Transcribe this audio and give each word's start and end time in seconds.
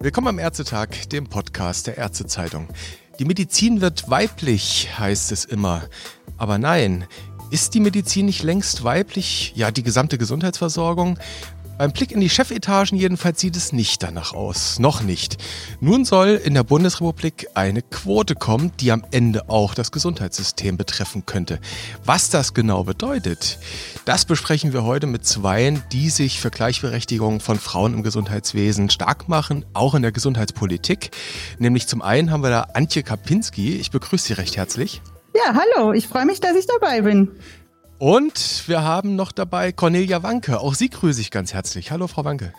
Willkommen 0.00 0.28
am 0.28 0.38
Ärztetag, 0.38 1.08
dem 1.10 1.26
Podcast 1.28 1.86
der 1.86 1.98
Ärztezeitung. 1.98 2.68
Die 3.18 3.24
Medizin 3.24 3.80
wird 3.80 4.10
weiblich, 4.10 4.88
heißt 4.98 5.32
es 5.32 5.44
immer. 5.44 5.88
Aber 6.36 6.58
nein, 6.58 7.06
ist 7.50 7.74
die 7.74 7.80
Medizin 7.80 8.26
nicht 8.26 8.42
längst 8.42 8.82
weiblich? 8.82 9.52
Ja, 9.54 9.70
die 9.70 9.82
gesamte 9.82 10.18
Gesundheitsversorgung? 10.18 11.18
Beim 11.78 11.92
Blick 11.92 12.10
in 12.10 12.20
die 12.20 12.30
Chefetagen 12.30 12.96
jedenfalls 12.96 13.38
sieht 13.38 13.54
es 13.54 13.74
nicht 13.74 14.02
danach 14.02 14.32
aus. 14.32 14.78
Noch 14.78 15.02
nicht. 15.02 15.36
Nun 15.80 16.06
soll 16.06 16.40
in 16.42 16.54
der 16.54 16.64
Bundesrepublik 16.64 17.48
eine 17.52 17.82
Quote 17.82 18.34
kommen, 18.34 18.72
die 18.80 18.92
am 18.92 19.04
Ende 19.10 19.50
auch 19.50 19.74
das 19.74 19.92
Gesundheitssystem 19.92 20.78
betreffen 20.78 21.26
könnte. 21.26 21.60
Was 22.02 22.30
das 22.30 22.54
genau 22.54 22.84
bedeutet, 22.84 23.58
das 24.06 24.24
besprechen 24.24 24.72
wir 24.72 24.84
heute 24.84 25.06
mit 25.06 25.26
Zweien, 25.26 25.82
die 25.92 26.08
sich 26.08 26.40
für 26.40 26.50
Gleichberechtigung 26.50 27.40
von 27.40 27.58
Frauen 27.58 27.92
im 27.92 28.02
Gesundheitswesen 28.02 28.88
stark 28.88 29.28
machen, 29.28 29.66
auch 29.74 29.94
in 29.94 30.00
der 30.00 30.12
Gesundheitspolitik. 30.12 31.10
Nämlich 31.58 31.88
zum 31.88 32.00
einen 32.00 32.30
haben 32.30 32.42
wir 32.42 32.50
da 32.50 32.68
Antje 32.72 33.02
Kapinski. 33.02 33.76
Ich 33.76 33.90
begrüße 33.90 34.28
Sie 34.28 34.32
recht 34.32 34.56
herzlich. 34.56 35.02
Ja, 35.34 35.54
hallo. 35.54 35.92
Ich 35.92 36.08
freue 36.08 36.24
mich, 36.24 36.40
dass 36.40 36.56
ich 36.56 36.66
dabei 36.66 37.02
bin. 37.02 37.32
Und 37.98 38.64
wir 38.66 38.82
haben 38.82 39.16
noch 39.16 39.32
dabei 39.32 39.72
Cornelia 39.72 40.22
Wanke. 40.22 40.60
Auch 40.60 40.74
Sie 40.74 40.90
grüße 40.90 41.20
ich 41.20 41.30
ganz 41.30 41.54
herzlich. 41.54 41.90
Hallo, 41.90 42.06
Frau 42.06 42.24
Wanke. 42.24 42.52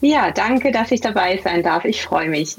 Ja, 0.00 0.30
danke, 0.30 0.70
dass 0.70 0.92
ich 0.92 1.00
dabei 1.00 1.40
sein 1.42 1.62
darf. 1.62 1.84
Ich 1.84 2.02
freue 2.02 2.28
mich. 2.28 2.56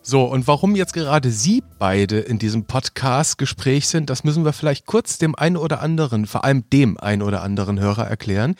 So, 0.00 0.22
und 0.24 0.46
warum 0.46 0.76
jetzt 0.76 0.94
gerade 0.94 1.30
Sie 1.30 1.62
beide 1.78 2.18
in 2.18 2.38
diesem 2.38 2.64
Podcast-Gespräch 2.64 3.88
sind, 3.88 4.10
das 4.10 4.24
müssen 4.24 4.44
wir 4.44 4.52
vielleicht 4.52 4.86
kurz 4.86 5.18
dem 5.18 5.34
einen 5.34 5.56
oder 5.56 5.80
anderen, 5.80 6.26
vor 6.26 6.44
allem 6.44 6.64
dem 6.70 6.98
einen 6.98 7.22
oder 7.22 7.42
anderen 7.42 7.78
Hörer 7.78 8.06
erklären. 8.06 8.54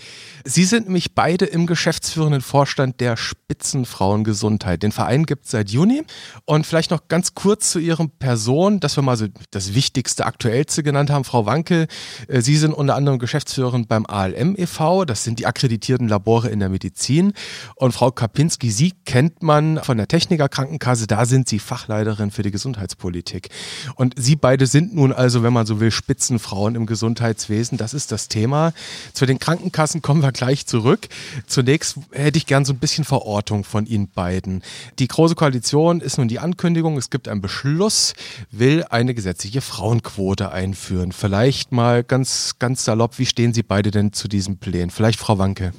Sie 0.45 0.65
sind 0.65 0.87
nämlich 0.87 1.15
beide 1.15 1.47
im 1.47 1.67
geschäftsführenden 1.67 2.43
Vorstand 2.43 3.01
der 3.01 3.17
Spitzenfrauengesundheit. 3.17 4.83
Den 4.83 4.93
Verein 4.93 5.25
gibt 5.25 5.47
es 5.47 5.53
seit 5.53 5.71
Juni. 5.71 6.03
Und 6.45 6.67
vielleicht 6.67 6.91
noch 6.91 7.09
ganz 7.09 7.35
kurz 7.35 7.71
zu 7.71 7.79
Ihren 7.79 8.11
Person, 8.11 8.81
dass 8.81 8.97
wir 8.97 9.03
mal 9.03 9.17
so 9.17 9.27
das 9.51 9.75
Wichtigste, 9.75 10.27
Aktuellste 10.27 10.83
genannt 10.83 11.11
haben. 11.11 11.25
Frau 11.25 11.47
Wanke, 11.47 11.87
äh, 12.29 12.41
Sie 12.41 12.57
sind 12.57 12.73
unter 12.73 12.95
anderem 12.95 13.19
Geschäftsführerin 13.19 13.87
beim 13.87 14.07
ALM 14.07 14.55
e.V., 14.57 15.05
das 15.05 15.25
sind 15.25 15.39
die 15.39 15.47
akkreditierten 15.47 16.09
Labore 16.09 16.49
in 16.49 16.61
der 16.61 16.69
Medizin. 16.69 17.33
Und 17.77 17.93
Frau 17.93 18.11
Kapinski, 18.11 18.71
Sie 18.71 18.93
kennt 19.05 19.43
man 19.43 19.83
von 19.83 19.97
der 19.97 20.09
Techniker 20.09 20.49
Krankenkasse, 20.49 21.07
da 21.07 21.25
sind 21.25 21.49
Sie 21.49 21.59
Fachleiterin 21.59 22.31
für 22.31 22.43
die 22.43 22.51
Gesundheitspolitik. 22.51 23.06
Und 23.95 24.15
Sie 24.17 24.37
beide 24.37 24.67
sind 24.67 24.95
nun 24.95 25.13
also, 25.13 25.43
wenn 25.43 25.53
man 25.53 25.67
so 25.67 25.81
will, 25.81 25.91
Spitzenfrauen 25.91 26.75
im 26.75 26.87
Gesundheitswesen. 26.87 27.79
Das 27.79 27.95
ist 27.95 28.13
das 28.13 28.29
Thema. 28.29 28.73
Zu 29.13 29.27
den 29.27 29.39
Krankenkassen 29.39 30.03
kommen 30.03 30.23
wir 30.23 30.33
gleich 30.33 30.67
zurück. 30.67 31.09
Zunächst 31.47 31.99
hätte 32.13 32.39
ich 32.39 32.47
gern 32.47 32.65
so 32.65 32.73
ein 32.73 32.79
bisschen 32.79 33.05
Verortung 33.05 33.65
von 33.65 33.87
Ihnen 33.87 34.09
beiden. 34.09 34.63
Die 34.99 35.09
Große 35.09 35.35
Koalition 35.35 36.01
ist 36.01 36.19
nun 36.19 36.29
die 36.29 36.39
Ankündigung, 36.39 36.97
es 36.97 37.11
gibt 37.11 37.29
einen 37.29 37.41
Beschluss, 37.41 38.15
will 38.51 38.85
eine 38.91 39.15
gesetzliche 39.15 39.61
Frauenquote 39.61 40.51
einführen. 40.51 41.13
Vielleicht 41.13 41.73
mal 41.73 42.05
ganz, 42.05 42.57
ganz 42.59 42.85
salopp, 42.85 43.19
wie 43.19 43.27
stehen 43.27 43.55
Sie 43.55 43.63
beide 43.63 43.91
denn 43.91 44.13
zu 44.13 44.29
diesem 44.29 44.59
Plänen? 44.59 44.91
Vielleicht 44.91 45.19
Frau 45.19 45.39
Wanke. 45.39 45.73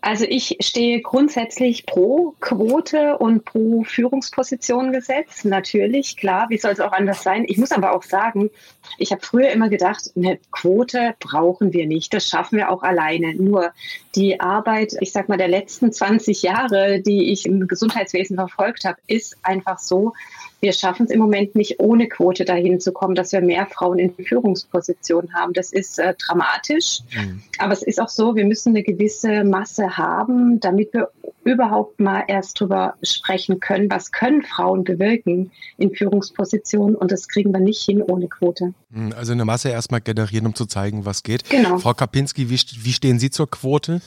Also 0.00 0.24
ich 0.28 0.56
stehe 0.60 1.02
grundsätzlich 1.02 1.84
pro 1.84 2.34
Quote 2.40 3.18
und 3.18 3.44
pro 3.44 3.82
Führungspositionengesetz. 3.82 5.44
Natürlich, 5.44 6.16
klar, 6.16 6.46
wie 6.50 6.56
soll 6.56 6.70
es 6.70 6.80
auch 6.80 6.92
anders 6.92 7.24
sein? 7.24 7.44
Ich 7.48 7.58
muss 7.58 7.72
aber 7.72 7.92
auch 7.92 8.04
sagen, 8.04 8.50
ich 8.96 9.10
habe 9.10 9.22
früher 9.22 9.50
immer 9.50 9.68
gedacht, 9.68 10.12
eine 10.14 10.38
Quote 10.52 11.14
brauchen 11.18 11.72
wir 11.72 11.86
nicht. 11.86 12.14
Das 12.14 12.28
schaffen 12.28 12.58
wir 12.58 12.70
auch 12.70 12.84
alleine. 12.84 13.34
Nur 13.34 13.72
die 14.14 14.40
Arbeit, 14.40 14.94
ich 15.00 15.10
sag 15.10 15.28
mal, 15.28 15.36
der 15.36 15.48
letzten 15.48 15.92
20 15.92 16.42
Jahre, 16.42 17.00
die 17.00 17.32
ich 17.32 17.44
im 17.44 17.66
Gesundheitswesen 17.66 18.36
verfolgt 18.36 18.84
habe, 18.84 18.98
ist 19.08 19.36
einfach 19.42 19.80
so, 19.80 20.12
wir 20.60 20.72
schaffen 20.72 21.06
es 21.06 21.12
im 21.12 21.20
Moment 21.20 21.54
nicht 21.54 21.78
ohne 21.78 22.08
Quote 22.08 22.44
dahin 22.44 22.80
zu 22.80 22.92
kommen, 22.92 23.14
dass 23.14 23.32
wir 23.32 23.40
mehr 23.40 23.66
Frauen 23.66 23.98
in 23.98 24.12
Führungspositionen 24.14 25.32
haben. 25.34 25.52
Das 25.52 25.72
ist 25.72 25.98
äh, 25.98 26.14
dramatisch. 26.14 27.00
Mhm. 27.14 27.42
Aber 27.58 27.72
es 27.72 27.82
ist 27.82 28.00
auch 28.00 28.08
so, 28.08 28.34
wir 28.34 28.44
müssen 28.44 28.70
eine 28.70 28.82
gewisse 28.82 29.44
Masse 29.44 29.96
haben, 29.96 30.58
damit 30.60 30.92
wir 30.92 31.10
überhaupt 31.44 32.00
mal 32.00 32.24
erst 32.26 32.60
drüber 32.60 32.94
sprechen 33.02 33.60
können, 33.60 33.90
was 33.90 34.10
können 34.10 34.42
Frauen 34.42 34.84
bewirken 34.84 35.50
in 35.76 35.94
Führungspositionen. 35.94 36.96
Und 36.96 37.12
das 37.12 37.28
kriegen 37.28 37.52
wir 37.52 37.60
nicht 37.60 37.82
hin 37.82 38.02
ohne 38.02 38.28
Quote. 38.28 38.74
Mhm, 38.90 39.12
also 39.16 39.32
eine 39.32 39.44
Masse 39.44 39.70
erstmal 39.70 40.00
generieren, 40.00 40.46
um 40.46 40.54
zu 40.54 40.66
zeigen, 40.66 41.04
was 41.04 41.22
geht. 41.22 41.48
Genau. 41.48 41.78
Frau 41.78 41.94
Kapinski, 41.94 42.50
wie, 42.50 42.58
wie 42.84 42.92
stehen 42.92 43.18
Sie 43.18 43.30
zur 43.30 43.48
Quote? 43.48 44.00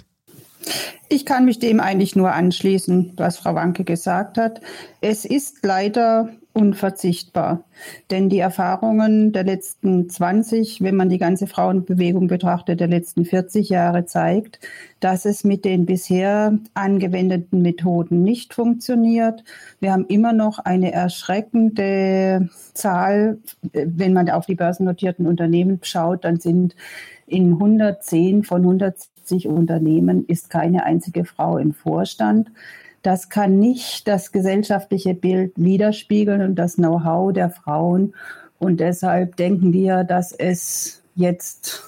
Ich 1.09 1.25
kann 1.25 1.45
mich 1.45 1.59
dem 1.59 1.79
eigentlich 1.79 2.15
nur 2.15 2.31
anschließen, 2.31 3.13
was 3.17 3.37
Frau 3.37 3.55
Wanke 3.55 3.83
gesagt 3.83 4.37
hat. 4.37 4.61
Es 5.01 5.25
ist 5.25 5.57
leider 5.63 6.29
unverzichtbar. 6.53 7.63
Denn 8.09 8.29
die 8.29 8.39
Erfahrungen 8.39 9.31
der 9.31 9.43
letzten 9.43 10.09
20, 10.09 10.81
wenn 10.81 10.95
man 10.95 11.09
die 11.09 11.17
ganze 11.17 11.47
Frauenbewegung 11.47 12.27
betrachtet, 12.27 12.79
der 12.79 12.87
letzten 12.87 13.25
40 13.25 13.69
Jahre 13.69 14.05
zeigt, 14.05 14.59
dass 14.99 15.25
es 15.25 15.43
mit 15.43 15.63
den 15.63 15.85
bisher 15.85 16.57
angewendeten 16.73 17.61
Methoden 17.61 18.21
nicht 18.21 18.53
funktioniert. 18.53 19.43
Wir 19.79 19.93
haben 19.93 20.05
immer 20.07 20.33
noch 20.33 20.59
eine 20.59 20.91
erschreckende 20.91 22.49
Zahl. 22.73 23.39
Wenn 23.71 24.13
man 24.13 24.29
auf 24.29 24.45
die 24.45 24.55
börsennotierten 24.55 25.27
Unternehmen 25.27 25.79
schaut, 25.83 26.25
dann 26.25 26.39
sind 26.39 26.75
in 27.27 27.53
110 27.53 28.43
von 28.43 28.61
170 28.61 29.47
Unternehmen 29.47 30.25
ist 30.25 30.49
keine 30.49 30.83
einzige 30.83 31.23
Frau 31.23 31.57
im 31.57 31.73
Vorstand. 31.73 32.51
Das 33.01 33.29
kann 33.29 33.59
nicht 33.59 34.07
das 34.07 34.31
gesellschaftliche 34.31 35.13
Bild 35.13 35.53
widerspiegeln 35.55 36.41
und 36.41 36.55
das 36.55 36.75
Know-how 36.75 37.33
der 37.33 37.49
Frauen. 37.49 38.13
Und 38.59 38.79
deshalb 38.79 39.37
denken 39.37 39.73
wir, 39.73 40.03
dass 40.03 40.31
es 40.31 41.01
jetzt 41.15 41.83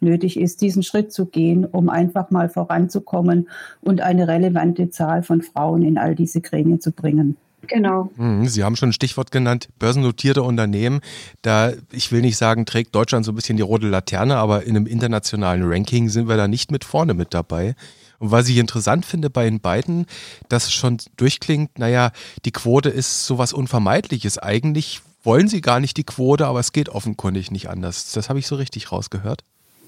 nötig 0.00 0.38
ist, 0.38 0.60
diesen 0.60 0.82
Schritt 0.82 1.12
zu 1.12 1.26
gehen, 1.26 1.64
um 1.64 1.88
einfach 1.88 2.30
mal 2.30 2.48
voranzukommen 2.48 3.48
und 3.80 4.00
eine 4.00 4.28
relevante 4.28 4.90
Zahl 4.90 5.22
von 5.22 5.42
Frauen 5.42 5.82
in 5.82 5.98
all 5.98 6.14
diese 6.14 6.40
Gremien 6.40 6.80
zu 6.80 6.92
bringen. 6.92 7.36
Genau. 7.66 8.10
Mhm, 8.16 8.46
Sie 8.46 8.64
haben 8.64 8.76
schon 8.76 8.90
ein 8.90 8.94
Stichwort 8.94 9.30
genannt, 9.30 9.68
börsennotierte 9.78 10.42
Unternehmen. 10.42 11.00
Da, 11.42 11.72
ich 11.92 12.12
will 12.12 12.20
nicht 12.20 12.36
sagen, 12.36 12.66
trägt 12.66 12.94
Deutschland 12.94 13.24
so 13.24 13.32
ein 13.32 13.34
bisschen 13.34 13.56
die 13.56 13.62
rote 13.62 13.88
Laterne, 13.88 14.36
aber 14.36 14.64
in 14.64 14.76
einem 14.76 14.86
internationalen 14.86 15.62
Ranking 15.64 16.08
sind 16.08 16.28
wir 16.28 16.36
da 16.36 16.48
nicht 16.48 16.70
mit 16.70 16.84
vorne 16.84 17.14
mit 17.14 17.34
dabei. 17.34 17.74
Und 18.18 18.30
was 18.30 18.48
ich 18.48 18.56
interessant 18.56 19.06
finde 19.06 19.30
bei 19.30 19.44
den 19.44 19.60
beiden, 19.60 20.06
dass 20.48 20.72
schon 20.72 20.98
durchklingt, 21.16 21.78
naja, 21.78 22.10
die 22.44 22.52
Quote 22.52 22.88
ist 22.88 23.26
sowas 23.26 23.52
Unvermeidliches. 23.52 24.38
Eigentlich 24.38 25.00
wollen 25.22 25.48
sie 25.48 25.60
gar 25.60 25.80
nicht 25.80 25.96
die 25.96 26.04
Quote, 26.04 26.46
aber 26.46 26.60
es 26.60 26.72
geht 26.72 26.88
offenkundig 26.88 27.50
nicht 27.50 27.68
anders. 27.68 28.12
Das 28.12 28.28
habe 28.28 28.38
ich 28.38 28.46
so 28.46 28.56
richtig 28.56 28.92
rausgehört. 28.92 29.42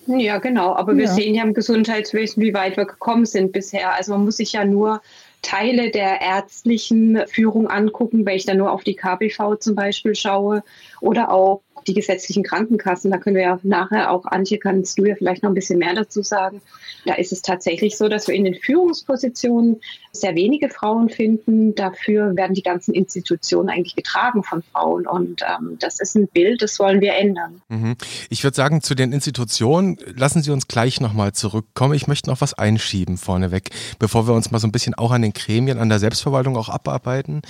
Ja, 0.06 0.38
genau. 0.38 0.74
Aber 0.74 0.96
wir 0.96 1.04
ja. 1.04 1.14
sehen 1.14 1.34
ja 1.34 1.42
im 1.42 1.54
Gesundheitswesen, 1.54 2.42
wie 2.42 2.54
weit 2.54 2.76
wir 2.76 2.84
gekommen 2.84 3.26
sind 3.26 3.52
bisher. 3.52 3.94
Also 3.94 4.12
man 4.12 4.24
muss 4.24 4.36
sich 4.36 4.52
ja 4.52 4.64
nur 4.64 5.02
Teile 5.42 5.90
der 5.90 6.20
ärztlichen 6.20 7.22
Führung 7.28 7.68
angucken, 7.68 8.26
wenn 8.26 8.36
ich 8.36 8.46
dann 8.46 8.58
nur 8.58 8.72
auf 8.72 8.84
die 8.84 8.94
KBV 8.94 9.56
zum 9.58 9.74
Beispiel 9.74 10.14
schaue 10.14 10.62
oder 11.00 11.32
auch 11.32 11.62
die 11.86 11.94
gesetzlichen 11.94 12.42
Krankenkassen. 12.42 13.10
Da 13.10 13.18
können 13.18 13.36
wir 13.36 13.42
ja 13.42 13.60
nachher 13.62 14.10
auch, 14.10 14.26
Antje, 14.26 14.58
kannst 14.58 14.98
du 14.98 15.04
ja 15.04 15.14
vielleicht 15.14 15.42
noch 15.42 15.50
ein 15.50 15.54
bisschen 15.54 15.78
mehr 15.78 15.94
dazu 15.94 16.22
sagen. 16.22 16.60
Da 17.06 17.14
ist 17.14 17.32
es 17.32 17.42
tatsächlich 17.42 17.96
so, 17.96 18.08
dass 18.08 18.28
wir 18.28 18.34
in 18.34 18.44
den 18.44 18.54
Führungspositionen 18.54 19.80
sehr 20.12 20.34
wenige 20.34 20.68
Frauen 20.68 21.08
finden. 21.08 21.74
Dafür 21.74 22.36
werden 22.36 22.54
die 22.54 22.62
ganzen 22.62 22.94
Institutionen 22.94 23.70
eigentlich 23.70 23.96
getragen 23.96 24.42
von 24.42 24.62
Frauen. 24.62 25.06
Und 25.06 25.42
ähm, 25.42 25.76
das 25.80 26.00
ist 26.00 26.16
ein 26.16 26.28
Bild, 26.28 26.62
das 26.62 26.78
wollen 26.78 27.00
wir 27.00 27.14
ändern. 27.14 27.62
Mhm. 27.68 27.96
Ich 28.28 28.44
würde 28.44 28.56
sagen, 28.56 28.82
zu 28.82 28.94
den 28.94 29.12
Institutionen 29.12 29.96
lassen 30.14 30.42
Sie 30.42 30.50
uns 30.50 30.68
gleich 30.68 31.00
nochmal 31.00 31.32
zurückkommen. 31.32 31.94
Ich 31.94 32.06
möchte 32.06 32.28
noch 32.28 32.40
was 32.40 32.54
einschieben 32.54 33.16
vorneweg, 33.16 33.70
bevor 33.98 34.26
wir 34.26 34.34
uns 34.34 34.50
mal 34.50 34.58
so 34.58 34.66
ein 34.66 34.72
bisschen 34.72 34.94
auch 34.94 35.12
an 35.12 35.22
den 35.22 35.29
Gremien, 35.32 35.78
an 35.78 35.88
der 35.88 35.98
Selbstverwaltung 35.98 36.56
auch 36.56 36.68
abarbeiten. 36.68 37.42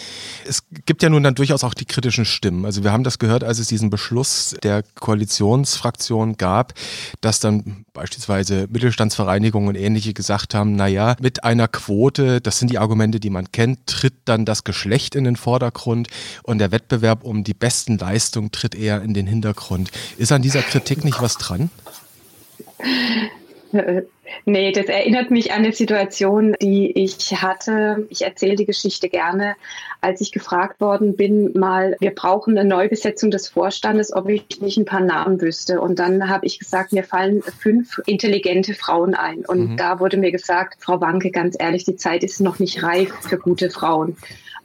Es 0.47 0.65
gibt 0.87 1.03
ja 1.03 1.09
nun 1.09 1.23
dann 1.23 1.35
durchaus 1.35 1.65
auch 1.65 1.75
die 1.75 1.85
kritischen 1.85 2.25
Stimmen. 2.25 2.65
Also 2.65 2.85
wir 2.85 2.93
haben 2.93 3.05
das 3.05 3.19
gehört, 3.19 3.45
als 3.45 3.59
es 3.59 3.69
diesen 3.69 3.91
Beschluss 3.91 4.57
der 4.63 4.83
Koalitionsfraktion 4.99 6.37
gab, 6.37 6.75
dass 7.21 7.41
dann 7.41 7.85
beispielsweise 7.93 8.67
Mittelstandsvereinigungen 8.71 9.69
und 9.69 9.75
ähnliche 9.75 10.15
gesagt 10.15 10.55
haben, 10.55 10.77
naja, 10.77 11.17
mit 11.21 11.45
einer 11.45 11.69
Quote, 11.69 12.41
das 12.41 12.59
sind 12.59 12.71
die 12.71 12.79
Argumente, 12.79 13.21
die 13.21 13.31
man 13.31 13.53
kennt, 13.53 13.87
tritt 13.87 14.15
dann 14.25 14.45
das 14.45 14.65
Geschlecht 14.65 15.15
in 15.15 15.25
den 15.25 15.37
Vordergrund 15.37 16.09
und 16.43 16.59
der 16.59 16.73
Wettbewerb 16.73 17.25
um 17.25 17.45
die 17.45 17.55
besten 17.55 17.99
Leistungen 17.99 18.53
tritt 18.53 18.75
eher 18.75 19.03
in 19.03 19.15
den 19.15 19.27
Hintergrund. 19.27 19.91
Ist 20.19 20.33
an 20.33 20.43
dieser 20.43 20.63
Kritik 20.63 21.05
nicht 21.05 21.21
was 21.21 21.37
dran? 21.37 21.71
Nee, 24.45 24.73
das 24.73 24.87
erinnert 24.87 25.31
mich 25.31 25.53
an 25.53 25.65
eine 25.65 25.73
Situation, 25.73 26.55
die 26.61 26.91
ich 26.93 27.17
hatte. 27.43 28.07
Ich 28.11 28.23
erzähle 28.23 28.57
die 28.57 28.65
Geschichte 28.65 29.09
gerne, 29.09 29.57
als 30.01 30.21
ich 30.21 30.33
gefragt 30.33 30.81
worden 30.81 31.17
bin, 31.17 31.53
mal, 31.59 31.97
wir 32.01 32.15
brauchen 32.15 32.57
eine 32.57 32.69
Neubesetzung 32.69 33.31
des 33.31 33.49
Vorstandes, 33.49 34.13
ob 34.13 34.29
ich 34.29 34.61
nicht 34.61 34.79
ein 34.79 34.85
paar 34.85 35.01
Namen 35.01 35.41
wüsste. 35.41 35.81
Und 35.81 35.99
dann 35.99 36.29
habe 36.29 36.47
ich 36.47 36.59
gesagt, 36.59 36.93
mir 36.93 37.05
fallen 37.05 37.43
fünf 37.43 38.01
intelligente 38.07 38.75
Frauen 38.75 39.15
ein. 39.15 39.45
Und 39.45 39.73
mhm. 39.73 39.77
da 39.77 40.01
wurde 40.01 40.17
mir 40.17 40.33
gesagt, 40.33 40.79
Frau 40.81 41.01
Wanke, 41.01 41.31
ganz 41.31 41.57
ehrlich, 41.59 41.85
die 41.85 41.97
Zeit 41.97 42.25
ist 42.25 42.41
noch 42.41 42.59
nicht 42.59 42.83
reif 42.83 43.13
für 43.21 43.39
gute 43.39 43.71
Frauen. 43.71 44.17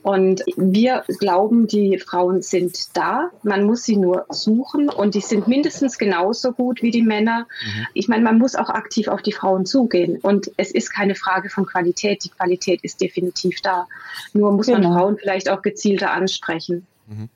Und 0.06 0.44
wir 0.56 1.04
glauben, 1.18 1.66
die 1.66 1.98
Frauen 1.98 2.44
sind 2.44 2.96
da. 2.96 3.32
Man 3.42 3.64
muss 3.64 3.86
sie 3.86 3.98
nur 3.98 4.28
suchen 4.30 4.88
und 4.88 5.16
die 5.16 5.20
sind 5.20 5.48
mindestens 5.48 5.98
genauso 5.98 6.52
gut 6.52 6.84
wie 6.84 6.92
die 6.92 7.02
Männer. 7.02 7.48
Mhm. 7.66 7.88
Ich 7.96 8.08
meine, 8.08 8.24
man 8.24 8.38
muss 8.38 8.56
auch 8.56 8.70
aktiv 8.70 9.08
auf 9.08 9.24
die 9.24 9.32
Frauen 9.32 9.66
zugehen. 9.66 10.20
Und 10.22 10.52
es 10.58 10.70
ist 10.70 10.94
keine 10.94 11.16
Frage 11.16 11.50
von 11.50 11.66
Qualität. 11.66 12.24
Die 12.24 12.30
Qualität 12.30 12.82
ist 12.84 13.02
definitiv 13.02 13.62
da. 13.62 13.88
Nur 14.32 14.52
muss 14.52 14.68
genau. 14.68 14.90
man 14.90 14.94
Frauen 14.94 15.18
vielleicht 15.18 15.50
auch 15.50 15.64
gezielter 15.64 16.12
ansprechen. 16.12 16.86
Mhm. 17.08 17.30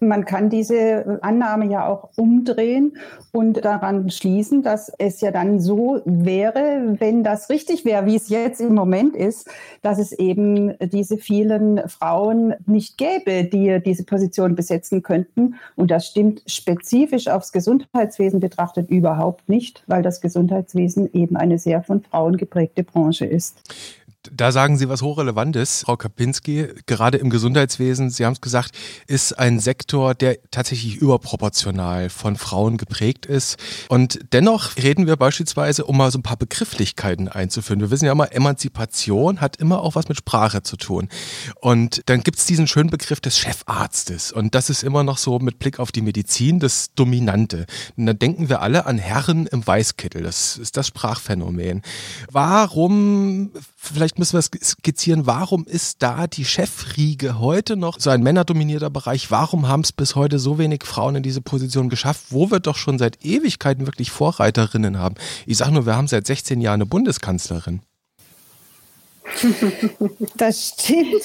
Man 0.00 0.24
kann 0.24 0.50
diese 0.50 1.18
Annahme 1.22 1.70
ja 1.70 1.86
auch 1.86 2.10
umdrehen 2.16 2.96
und 3.32 3.64
daran 3.64 4.10
schließen, 4.10 4.62
dass 4.62 4.90
es 4.98 5.20
ja 5.20 5.30
dann 5.30 5.60
so 5.60 6.00
wäre, 6.04 6.96
wenn 6.98 7.22
das 7.22 7.50
richtig 7.50 7.84
wäre, 7.84 8.06
wie 8.06 8.16
es 8.16 8.28
jetzt 8.28 8.60
im 8.60 8.74
Moment 8.74 9.14
ist, 9.14 9.48
dass 9.82 9.98
es 9.98 10.12
eben 10.12 10.76
diese 10.78 11.18
vielen 11.18 11.88
Frauen 11.88 12.54
nicht 12.66 12.98
gäbe, 12.98 13.44
die 13.44 13.80
diese 13.84 14.04
Position 14.04 14.54
besetzen 14.54 15.02
könnten. 15.02 15.56
Und 15.76 15.90
das 15.90 16.06
stimmt 16.06 16.42
spezifisch 16.46 17.28
aufs 17.28 17.52
Gesundheitswesen 17.52 18.40
betrachtet 18.40 18.90
überhaupt 18.90 19.48
nicht, 19.48 19.84
weil 19.86 20.02
das 20.02 20.20
Gesundheitswesen 20.20 21.12
eben 21.12 21.36
eine 21.36 21.58
sehr 21.58 21.82
von 21.82 22.02
Frauen 22.02 22.36
geprägte 22.36 22.82
Branche 22.82 23.26
ist. 23.26 23.58
Da 24.24 24.52
sagen 24.52 24.76
Sie 24.76 24.90
was 24.90 25.00
Hochrelevantes, 25.00 25.80
Frau 25.86 25.96
Kapinski. 25.96 26.68
Gerade 26.84 27.16
im 27.16 27.30
Gesundheitswesen, 27.30 28.10
Sie 28.10 28.26
haben 28.26 28.34
es 28.34 28.42
gesagt, 28.42 28.76
ist 29.06 29.38
ein 29.38 29.60
Sektor, 29.60 30.14
der 30.14 30.36
tatsächlich 30.50 30.96
überproportional 30.96 32.10
von 32.10 32.36
Frauen 32.36 32.76
geprägt 32.76 33.24
ist. 33.24 33.56
Und 33.88 34.20
dennoch 34.32 34.76
reden 34.76 35.06
wir 35.06 35.16
beispielsweise, 35.16 35.86
um 35.86 35.96
mal 35.96 36.10
so 36.10 36.18
ein 36.18 36.22
paar 36.22 36.36
Begrifflichkeiten 36.36 37.28
einzuführen. 37.28 37.80
Wir 37.80 37.90
wissen 37.90 38.04
ja 38.04 38.12
immer, 38.12 38.30
Emanzipation 38.30 39.40
hat 39.40 39.56
immer 39.56 39.80
auch 39.80 39.94
was 39.94 40.08
mit 40.08 40.18
Sprache 40.18 40.62
zu 40.62 40.76
tun. 40.76 41.08
Und 41.58 42.02
dann 42.04 42.22
gibt 42.22 42.38
es 42.38 42.44
diesen 42.44 42.66
schönen 42.66 42.90
Begriff 42.90 43.20
des 43.20 43.38
Chefarztes. 43.38 44.32
Und 44.32 44.54
das 44.54 44.68
ist 44.68 44.82
immer 44.82 45.02
noch 45.02 45.16
so 45.16 45.38
mit 45.38 45.58
Blick 45.58 45.78
auf 45.78 45.92
die 45.92 46.02
Medizin 46.02 46.60
das 46.60 46.92
Dominante. 46.94 47.64
Und 47.96 48.04
dann 48.04 48.18
denken 48.18 48.50
wir 48.50 48.60
alle 48.60 48.84
an 48.84 48.98
Herren 48.98 49.46
im 49.46 49.66
Weißkittel. 49.66 50.22
Das 50.22 50.58
ist 50.58 50.76
das 50.76 50.88
Sprachphänomen. 50.88 51.80
Warum 52.30 53.52
vielleicht 53.80 54.18
müssen 54.18 54.34
wir 54.34 54.42
skizzieren, 54.42 55.26
warum 55.26 55.64
ist 55.64 56.02
da 56.02 56.26
die 56.26 56.44
Chefriege 56.44 57.38
heute 57.38 57.76
noch 57.76 57.98
so 57.98 58.10
ein 58.10 58.22
männerdominierter 58.22 58.90
Bereich? 58.90 59.30
Warum 59.30 59.68
haben 59.68 59.80
es 59.80 59.92
bis 59.92 60.14
heute 60.14 60.38
so 60.38 60.58
wenig 60.58 60.84
Frauen 60.84 61.16
in 61.16 61.22
diese 61.22 61.40
Position 61.40 61.88
geschafft, 61.88 62.26
wo 62.30 62.50
wir 62.50 62.60
doch 62.60 62.76
schon 62.76 62.98
seit 62.98 63.24
Ewigkeiten 63.24 63.86
wirklich 63.86 64.10
Vorreiterinnen 64.10 64.98
haben? 64.98 65.14
Ich 65.46 65.56
sage 65.56 65.72
nur, 65.72 65.86
wir 65.86 65.96
haben 65.96 66.08
seit 66.08 66.26
16 66.26 66.60
Jahren 66.60 66.74
eine 66.74 66.86
Bundeskanzlerin. 66.86 67.80
Das 70.36 70.68
stimmt. 70.68 71.22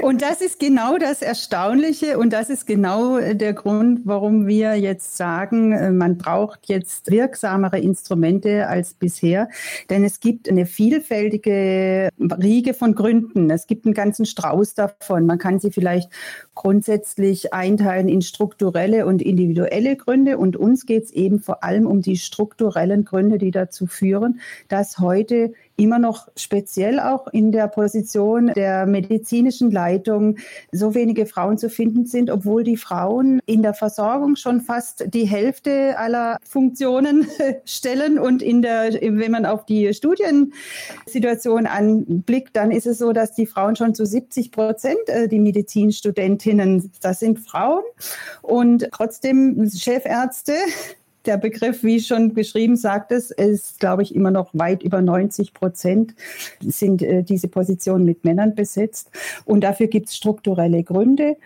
Und 0.00 0.22
das 0.22 0.40
ist 0.40 0.58
genau 0.58 0.98
das 0.98 1.22
Erstaunliche 1.22 2.18
und 2.18 2.32
das 2.32 2.50
ist 2.50 2.66
genau 2.66 3.18
der 3.18 3.52
Grund, 3.52 4.00
warum 4.04 4.46
wir 4.46 4.74
jetzt 4.74 5.16
sagen, 5.16 5.72
äh, 5.72 5.90
man 5.90 6.16
braucht 6.16 6.66
jetzt 6.66 7.10
wirksamere 7.10 7.78
Instrumente 7.78 8.66
als 8.68 8.94
bisher. 8.94 9.48
Denn 9.90 10.04
es 10.04 10.20
gibt 10.20 10.48
eine 10.48 10.66
vielfältige 10.66 12.08
Riege 12.18 12.74
von 12.74 12.94
Gründen. 12.94 13.50
Es 13.50 13.66
gibt 13.66 13.84
einen 13.84 13.94
ganzen 13.94 14.26
Strauß 14.26 14.74
davon. 14.74 15.26
Man 15.26 15.38
kann 15.38 15.58
sie 15.58 15.70
vielleicht 15.70 16.10
grundsätzlich 16.54 17.52
einteilen 17.52 18.08
in 18.08 18.22
strukturelle 18.22 19.06
und 19.06 19.22
individuelle 19.22 19.96
Gründe. 19.96 20.38
Und 20.38 20.56
uns 20.56 20.86
geht 20.86 21.04
es 21.04 21.10
eben 21.12 21.40
vor 21.40 21.62
allem 21.62 21.86
um 21.86 22.00
die 22.00 22.16
strukturellen 22.16 23.04
Gründe, 23.04 23.38
die 23.38 23.50
dazu 23.50 23.86
führen, 23.86 24.40
dass 24.68 24.98
heute 24.98 25.52
immer 25.76 25.98
noch 25.98 26.28
speziell 26.36 27.00
auch 27.00 27.28
in 27.28 27.52
der 27.52 27.68
Position 27.68 28.48
der 28.48 28.86
medizinischen 28.86 29.70
Leitung 29.70 30.38
so 30.72 30.94
wenige 30.94 31.26
Frauen 31.26 31.58
zu 31.58 31.68
finden 31.68 32.06
sind, 32.06 32.30
obwohl 32.30 32.64
die 32.64 32.76
Frauen 32.76 33.40
in 33.46 33.62
der 33.62 33.74
Versorgung 33.74 34.36
schon 34.36 34.60
fast 34.60 35.04
die 35.12 35.26
Hälfte 35.26 35.98
aller 35.98 36.38
Funktionen 36.48 37.26
stellen 37.64 38.18
und 38.18 38.42
in 38.42 38.62
der, 38.62 38.92
wenn 38.92 39.30
man 39.30 39.46
auf 39.46 39.66
die 39.66 39.92
Studiensituation 39.92 41.66
anblickt, 41.66 42.56
dann 42.56 42.70
ist 42.70 42.86
es 42.86 42.98
so, 42.98 43.12
dass 43.12 43.34
die 43.34 43.46
Frauen 43.46 43.76
schon 43.76 43.94
zu 43.94 44.06
70 44.06 44.52
Prozent 44.52 44.96
äh, 45.08 45.28
die 45.28 45.40
Medizinstudentinnen, 45.40 46.90
das 47.00 47.20
sind 47.20 47.40
Frauen. 47.40 47.82
Und 48.42 48.88
trotzdem 48.92 49.68
Chefärzte 49.70 50.54
der 51.26 51.36
Begriff, 51.36 51.82
wie 51.82 52.00
schon 52.00 52.34
beschrieben, 52.34 52.76
sagt 52.76 53.12
es, 53.12 53.30
ist, 53.30 53.80
glaube 53.80 54.02
ich, 54.02 54.14
immer 54.14 54.30
noch 54.30 54.50
weit 54.52 54.82
über 54.82 55.02
90 55.02 55.52
Prozent 55.52 56.14
sind 56.60 57.02
äh, 57.02 57.22
diese 57.22 57.48
Positionen 57.48 58.04
mit 58.04 58.24
Männern 58.24 58.54
besetzt. 58.54 59.10
Und 59.44 59.62
dafür 59.62 59.88
gibt 59.88 60.08
es 60.08 60.16
strukturelle 60.16 60.82
Gründe. 60.82 61.36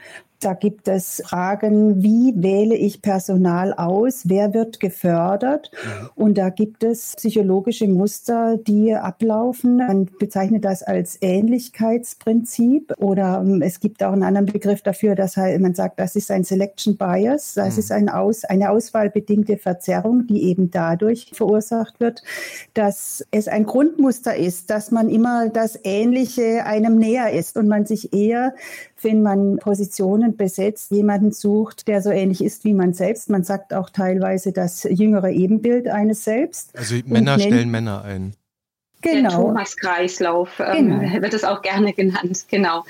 Da 0.40 0.54
gibt 0.54 0.88
es 0.88 1.22
Fragen, 1.26 2.02
wie 2.02 2.32
wähle 2.36 2.74
ich 2.74 3.02
Personal 3.02 3.74
aus, 3.74 4.22
wer 4.24 4.54
wird 4.54 4.80
gefördert. 4.80 5.70
Und 6.14 6.38
da 6.38 6.48
gibt 6.48 6.82
es 6.82 7.14
psychologische 7.16 7.86
Muster, 7.86 8.56
die 8.56 8.94
ablaufen. 8.94 9.76
Man 9.76 10.08
bezeichnet 10.18 10.64
das 10.64 10.82
als 10.82 11.18
Ähnlichkeitsprinzip 11.20 12.94
oder 12.96 13.42
ähm, 13.44 13.60
es 13.60 13.80
gibt 13.80 14.02
auch 14.02 14.12
einen 14.12 14.22
anderen 14.22 14.46
Begriff 14.46 14.80
dafür, 14.80 15.14
dass 15.14 15.36
man 15.36 15.74
sagt, 15.74 16.00
das 16.00 16.16
ist 16.16 16.30
ein 16.30 16.44
Selection 16.44 16.96
Bias, 16.96 17.54
das 17.54 17.74
mhm. 17.74 17.80
ist 17.80 17.92
ein 17.92 18.08
Aus, 18.08 18.44
eine 18.44 18.70
auswahlbedingte 18.70 19.58
Verzerrung, 19.58 20.26
die 20.26 20.44
eben 20.44 20.70
dadurch 20.70 21.30
verursacht 21.34 22.00
wird, 22.00 22.22
dass 22.72 23.26
es 23.30 23.46
ein 23.46 23.66
Grundmuster 23.66 24.36
ist, 24.36 24.70
dass 24.70 24.90
man 24.90 25.10
immer 25.10 25.50
das 25.50 25.78
Ähnliche 25.84 26.64
einem 26.64 26.96
näher 26.96 27.32
ist 27.32 27.58
und 27.58 27.68
man 27.68 27.84
sich 27.84 28.14
eher 28.14 28.54
wenn 29.02 29.22
man 29.22 29.56
Positionen 29.58 30.36
besetzt, 30.36 30.90
jemanden 30.90 31.32
sucht, 31.32 31.88
der 31.88 32.02
so 32.02 32.10
ähnlich 32.10 32.42
ist 32.42 32.64
wie 32.64 32.74
man 32.74 32.92
selbst. 32.92 33.30
Man 33.30 33.44
sagt 33.44 33.74
auch 33.74 33.90
teilweise 33.90 34.52
das 34.52 34.84
jüngere 34.84 35.30
Ebenbild 35.30 35.88
eines 35.88 36.24
selbst. 36.24 36.76
Also 36.76 36.96
Männer 37.06 37.38
stellen 37.38 37.70
Männer 37.70 38.02
ein. 38.04 38.34
Genau. 39.02 39.30
Der 39.30 39.30
Thomas-Kreislauf 39.30 40.60
ähm, 40.60 41.00
genau. 41.00 41.22
wird 41.22 41.32
es 41.32 41.44
auch 41.44 41.62
gerne 41.62 41.92
genannt, 41.94 42.44
genau. 42.48 42.84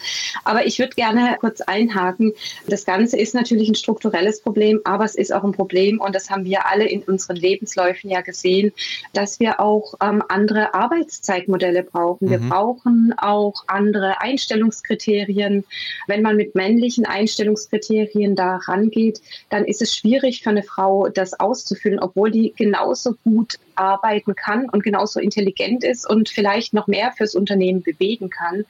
Aber 0.45 0.67
ich 0.67 0.79
würde 0.79 0.95
gerne 0.95 1.37
kurz 1.41 1.61
einhaken. 1.61 2.33
Das 2.67 2.85
Ganze 2.85 3.17
ist 3.17 3.35
natürlich 3.35 3.69
ein 3.69 3.77
strukturelles 3.77 4.41
Problem, 4.41 4.81
aber 4.85 5.05
es 5.05 5.15
ist 5.15 5.33
auch 5.33 5.45
ein 5.45 5.53
Problem, 5.53 6.01
und 6.01 6.15
das 6.15 6.29
haben 6.29 6.45
wir 6.45 6.67
alle 6.67 6.89
in 6.89 7.03
unseren 7.03 7.37
Lebensläufen 7.37 8.11
ja 8.11 8.23
gesehen, 8.23 8.73
dass 9.13 9.39
wir 9.39 9.61
auch 9.61 9.95
ähm, 10.03 10.23
andere 10.29 10.75
Arbeitszeitmodelle 10.75 11.85
brauchen. 11.85 12.27
Mhm. 12.27 12.31
Wir 12.31 12.39
brauchen 12.41 13.15
auch 13.17 13.65
andere 13.69 14.21
Einstellungskriterien. 14.21 15.65
Wenn 16.09 16.23
man 16.23 16.37
mit 16.37 16.57
männlichen 16.57 17.07
Einstellungskriterien 17.07 18.35
da 18.35 18.57
rangeht, 18.57 19.21
dann 19.49 19.65
ist 19.65 19.81
es 19.81 19.95
schwierig 19.95 20.43
für 20.43 20.51
eine 20.51 20.65
Frau, 20.65 21.09
das 21.09 21.39
auszufüllen, 21.39 22.01
obwohl 22.01 22.33
die 22.33 22.53
genauso 22.57 23.15
gut 23.23 23.59
arbeiten 23.81 24.37
kann 24.37 24.69
und 24.69 24.85
genauso 24.85 25.19
intelligent 25.19 25.83
ist 25.83 26.09
und 26.09 26.29
vielleicht 26.29 26.75
noch 26.75 26.87
mehr 26.87 27.13
fürs 27.13 27.35
Unternehmen 27.35 27.83
bewegen 27.83 28.31
kann. 28.31 28.67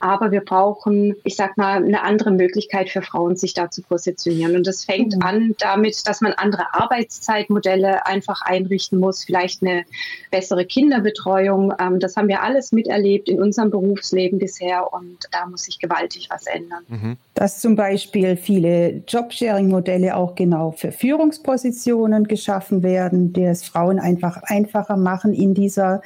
Aber 0.00 0.32
wir 0.32 0.40
brauchen, 0.40 1.14
ich 1.24 1.36
sag 1.36 1.56
mal, 1.56 1.76
eine 1.76 2.02
andere 2.02 2.30
Möglichkeit 2.30 2.88
für 2.88 3.02
Frauen, 3.02 3.36
sich 3.36 3.54
da 3.54 3.70
zu 3.70 3.82
positionieren. 3.82 4.56
Und 4.56 4.66
das 4.66 4.84
fängt 4.84 5.14
mhm. 5.14 5.22
an 5.22 5.54
damit, 5.58 6.06
dass 6.08 6.22
man 6.22 6.32
andere 6.32 6.72
Arbeitszeitmodelle 6.72 8.06
einfach 8.06 8.40
einrichten 8.42 8.98
muss, 8.98 9.24
vielleicht 9.24 9.62
eine 9.62 9.84
bessere 10.30 10.64
Kinderbetreuung. 10.64 11.74
Ähm, 11.78 12.00
das 12.00 12.16
haben 12.16 12.28
wir 12.28 12.42
alles 12.42 12.72
miterlebt 12.72 13.28
in 13.28 13.42
unserem 13.42 13.70
Berufsleben 13.70 14.38
bisher 14.38 14.92
und 14.92 15.18
da 15.32 15.46
muss 15.46 15.64
sich 15.64 15.78
gewaltig 15.78 16.28
was 16.30 16.46
ändern. 16.46 16.84
Mhm. 16.88 17.16
Dass 17.34 17.60
zum 17.60 17.76
Beispiel 17.76 18.36
viele 18.36 19.02
Jobsharing-Modelle 19.06 20.16
auch 20.16 20.34
genau 20.34 20.70
für 20.70 20.92
Führungspositionen 20.92 22.24
geschaffen 22.24 22.82
werden, 22.82 23.32
die 23.32 23.44
es 23.44 23.64
Frauen 23.64 23.98
einfach 23.98 24.42
einfacher 24.44 24.96
machen, 24.96 25.34
in 25.34 25.52
dieser 25.52 26.00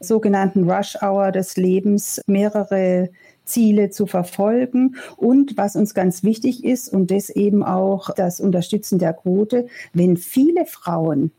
sogenannten 0.00 0.68
Rush-Hour 0.68 1.30
des 1.30 1.56
Lebens 1.56 2.20
mehrere 2.26 3.10
Ziele 3.46 3.90
zu 3.90 4.06
verfolgen. 4.06 4.96
Und 5.16 5.56
was 5.56 5.76
uns 5.76 5.94
ganz 5.94 6.22
wichtig 6.22 6.64
ist, 6.64 6.92
und 6.92 7.10
das 7.10 7.30
eben 7.30 7.62
auch 7.62 8.10
das 8.14 8.40
Unterstützen 8.40 8.98
der 8.98 9.14
Quote, 9.14 9.66
wenn 9.94 10.16
viele 10.16 10.66
Frauen 10.66 11.30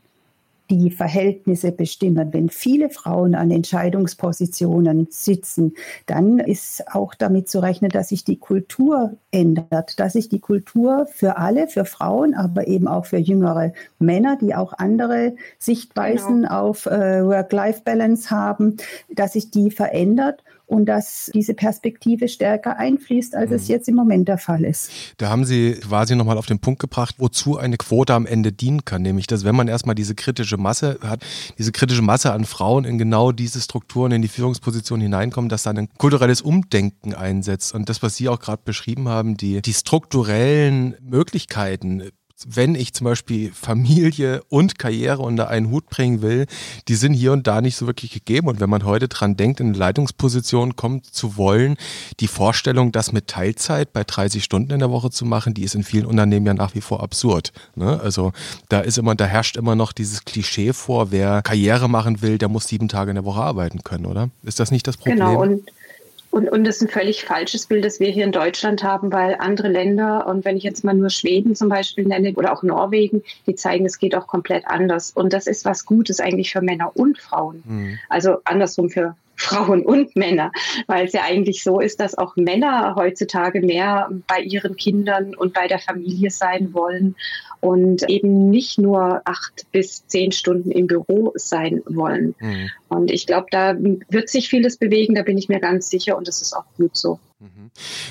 die 0.69 0.91
Verhältnisse 0.91 1.71
bestimmen. 1.71 2.33
Wenn 2.33 2.49
viele 2.49 2.89
Frauen 2.89 3.35
an 3.35 3.51
Entscheidungspositionen 3.51 5.07
sitzen, 5.09 5.75
dann 6.05 6.39
ist 6.39 6.83
auch 6.93 7.13
damit 7.15 7.49
zu 7.49 7.59
rechnen, 7.59 7.89
dass 7.89 8.09
sich 8.09 8.23
die 8.23 8.37
Kultur 8.37 9.13
ändert, 9.31 9.99
dass 9.99 10.13
sich 10.13 10.29
die 10.29 10.39
Kultur 10.39 11.07
für 11.11 11.37
alle, 11.37 11.67
für 11.67 11.85
Frauen, 11.85 12.33
aber 12.33 12.67
eben 12.67 12.87
auch 12.87 13.05
für 13.05 13.17
jüngere 13.17 13.73
Männer, 13.99 14.37
die 14.39 14.55
auch 14.55 14.73
andere 14.73 15.35
Sichtweisen 15.57 16.41
genau. 16.41 16.61
auf 16.67 16.85
äh, 16.85 17.25
Work-Life-Balance 17.25 18.29
haben, 18.29 18.77
dass 19.09 19.33
sich 19.33 19.51
die 19.51 19.71
verändert 19.71 20.43
und 20.67 20.85
dass 20.85 21.31
diese 21.33 21.53
Perspektive 21.53 22.27
stärker 22.27 22.77
einfließt, 22.77 23.35
als 23.35 23.49
mhm. 23.49 23.55
es 23.55 23.67
jetzt 23.69 23.87
im 23.87 23.95
Moment 23.95 24.27
der 24.27 24.37
Fall 24.37 24.65
ist. 24.65 24.91
Da 25.17 25.29
haben 25.29 25.45
Sie 25.45 25.73
quasi 25.73 26.15
nochmal 26.15 26.37
auf 26.37 26.45
den 26.45 26.59
Punkt 26.59 26.79
gebracht, 26.79 27.15
wozu 27.17 27.57
eine 27.57 27.77
Quote 27.77 28.13
am 28.13 28.25
Ende 28.25 28.51
dienen 28.51 28.85
kann, 28.85 29.01
nämlich 29.01 29.27
dass 29.27 29.45
wenn 29.45 29.55
man 29.55 29.67
erstmal 29.67 29.95
diese 29.95 30.13
kritische 30.13 30.57
Masse 30.57 30.99
hat, 31.01 31.25
diese 31.57 31.71
kritische 31.71 32.01
Masse 32.01 32.33
an 32.33 32.45
Frauen 32.45 32.83
in 32.85 32.97
genau 32.97 33.31
diese 33.31 33.61
Strukturen, 33.61 34.11
in 34.11 34.21
die 34.21 34.27
Führungsposition 34.27 34.99
hineinkommen, 34.99 35.49
dass 35.49 35.63
dann 35.63 35.77
ein 35.77 35.89
kulturelles 35.97 36.41
Umdenken 36.41 37.13
einsetzt. 37.13 37.73
Und 37.73 37.87
das, 37.89 38.03
was 38.03 38.17
Sie 38.17 38.27
auch 38.27 38.39
gerade 38.39 38.61
beschrieben 38.63 39.07
haben, 39.07 39.37
die, 39.37 39.61
die 39.61 39.73
strukturellen 39.73 40.95
Möglichkeiten, 41.01 42.11
wenn 42.45 42.75
ich 42.75 42.93
zum 42.93 43.05
Beispiel 43.05 43.51
Familie 43.51 44.43
und 44.49 44.77
Karriere 44.77 45.21
unter 45.21 45.49
einen 45.49 45.71
Hut 45.71 45.89
bringen 45.89 46.21
will, 46.21 46.45
die 46.87 46.95
sind 46.95 47.13
hier 47.13 47.31
und 47.33 47.47
da 47.47 47.61
nicht 47.61 47.75
so 47.75 47.87
wirklich 47.87 48.11
gegeben. 48.11 48.47
Und 48.47 48.59
wenn 48.59 48.69
man 48.69 48.85
heute 48.85 49.07
dran 49.07 49.35
denkt, 49.37 49.59
in 49.59 49.67
eine 49.67 49.77
Leitungsposition 49.77 50.75
kommen 50.75 51.01
zu 51.03 51.37
wollen, 51.37 51.77
die 52.19 52.27
Vorstellung, 52.27 52.91
das 52.91 53.11
mit 53.11 53.27
Teilzeit 53.27 53.91
bei 53.93 54.03
30 54.03 54.43
Stunden 54.43 54.71
in 54.71 54.79
der 54.79 54.91
Woche 54.91 55.09
zu 55.09 55.25
machen, 55.25 55.53
die 55.53 55.63
ist 55.63 55.75
in 55.75 55.83
vielen 55.83 56.05
Unternehmen 56.05 56.45
ja 56.45 56.53
nach 56.53 56.75
wie 56.75 56.81
vor 56.81 57.01
absurd. 57.01 57.51
Ne? 57.75 57.99
Also 58.01 58.33
da 58.69 58.81
ist 58.81 58.97
immer, 58.97 59.15
da 59.15 59.25
herrscht 59.25 59.57
immer 59.57 59.75
noch 59.75 59.91
dieses 59.91 60.25
Klischee 60.25 60.73
vor, 60.73 61.11
wer 61.11 61.41
Karriere 61.41 61.89
machen 61.89 62.21
will, 62.21 62.37
der 62.37 62.49
muss 62.49 62.67
sieben 62.67 62.87
Tage 62.87 63.11
in 63.11 63.15
der 63.15 63.25
Woche 63.25 63.41
arbeiten 63.41 63.83
können, 63.83 64.05
oder? 64.05 64.29
Ist 64.43 64.59
das 64.59 64.71
nicht 64.71 64.87
das 64.87 64.97
Problem? 64.97 65.17
Genau, 65.17 65.41
und 65.41 65.63
und, 66.37 66.49
und 66.49 66.65
das 66.65 66.75
ist 66.75 66.83
ein 66.83 66.87
völlig 66.89 67.25
falsches 67.25 67.65
Bild, 67.65 67.83
das 67.83 67.99
wir 67.99 68.09
hier 68.09 68.23
in 68.23 68.31
Deutschland 68.31 68.83
haben, 68.83 69.11
weil 69.11 69.37
andere 69.39 69.69
Länder, 69.69 70.27
und 70.27 70.45
wenn 70.45 70.55
ich 70.55 70.61
jetzt 70.61 70.83
mal 70.83 70.93
nur 70.93 71.09
Schweden 71.09 71.55
zum 71.55 71.67
Beispiel 71.67 72.05
nenne 72.05 72.31
oder 72.35 72.53
auch 72.53 72.61
Norwegen, 72.61 73.23
die 73.47 73.55
zeigen, 73.55 73.87
es 73.87 73.97
geht 73.97 74.13
auch 74.13 74.27
komplett 74.27 74.67
anders. 74.67 75.09
Und 75.09 75.33
das 75.33 75.47
ist 75.47 75.65
was 75.65 75.83
Gutes 75.83 76.19
eigentlich 76.19 76.51
für 76.51 76.61
Männer 76.61 76.91
und 76.95 77.17
Frauen. 77.17 77.63
Mhm. 77.65 77.99
Also 78.07 78.37
andersrum 78.43 78.91
für 78.91 79.15
Frauen 79.35 79.83
und 79.83 80.15
Männer, 80.15 80.51
weil 80.85 81.07
es 81.07 81.13
ja 81.13 81.21
eigentlich 81.23 81.63
so 81.63 81.79
ist, 81.79 81.99
dass 81.99 82.17
auch 82.17 82.35
Männer 82.35 82.93
heutzutage 82.95 83.61
mehr 83.61 84.09
bei 84.27 84.39
ihren 84.39 84.75
Kindern 84.75 85.35
und 85.35 85.53
bei 85.53 85.67
der 85.67 85.79
Familie 85.79 86.29
sein 86.29 86.73
wollen 86.73 87.15
und 87.61 88.09
eben 88.09 88.49
nicht 88.49 88.77
nur 88.77 89.21
acht 89.25 89.65
bis 89.71 90.05
zehn 90.07 90.31
Stunden 90.31 90.71
im 90.71 90.87
Büro 90.87 91.33
sein 91.35 91.81
wollen. 91.85 92.35
Mhm. 92.39 92.69
Und 92.89 93.11
ich 93.11 93.27
glaube, 93.27 93.47
da 93.51 93.75
wird 93.77 94.29
sich 94.29 94.49
vieles 94.49 94.77
bewegen, 94.77 95.15
da 95.15 95.23
bin 95.23 95.37
ich 95.37 95.49
mir 95.49 95.59
ganz 95.59 95.89
sicher 95.89 96.17
und 96.17 96.27
das 96.27 96.41
ist 96.41 96.53
auch 96.53 96.65
gut 96.77 96.95
so. 96.95 97.19
Mhm. 97.39 97.69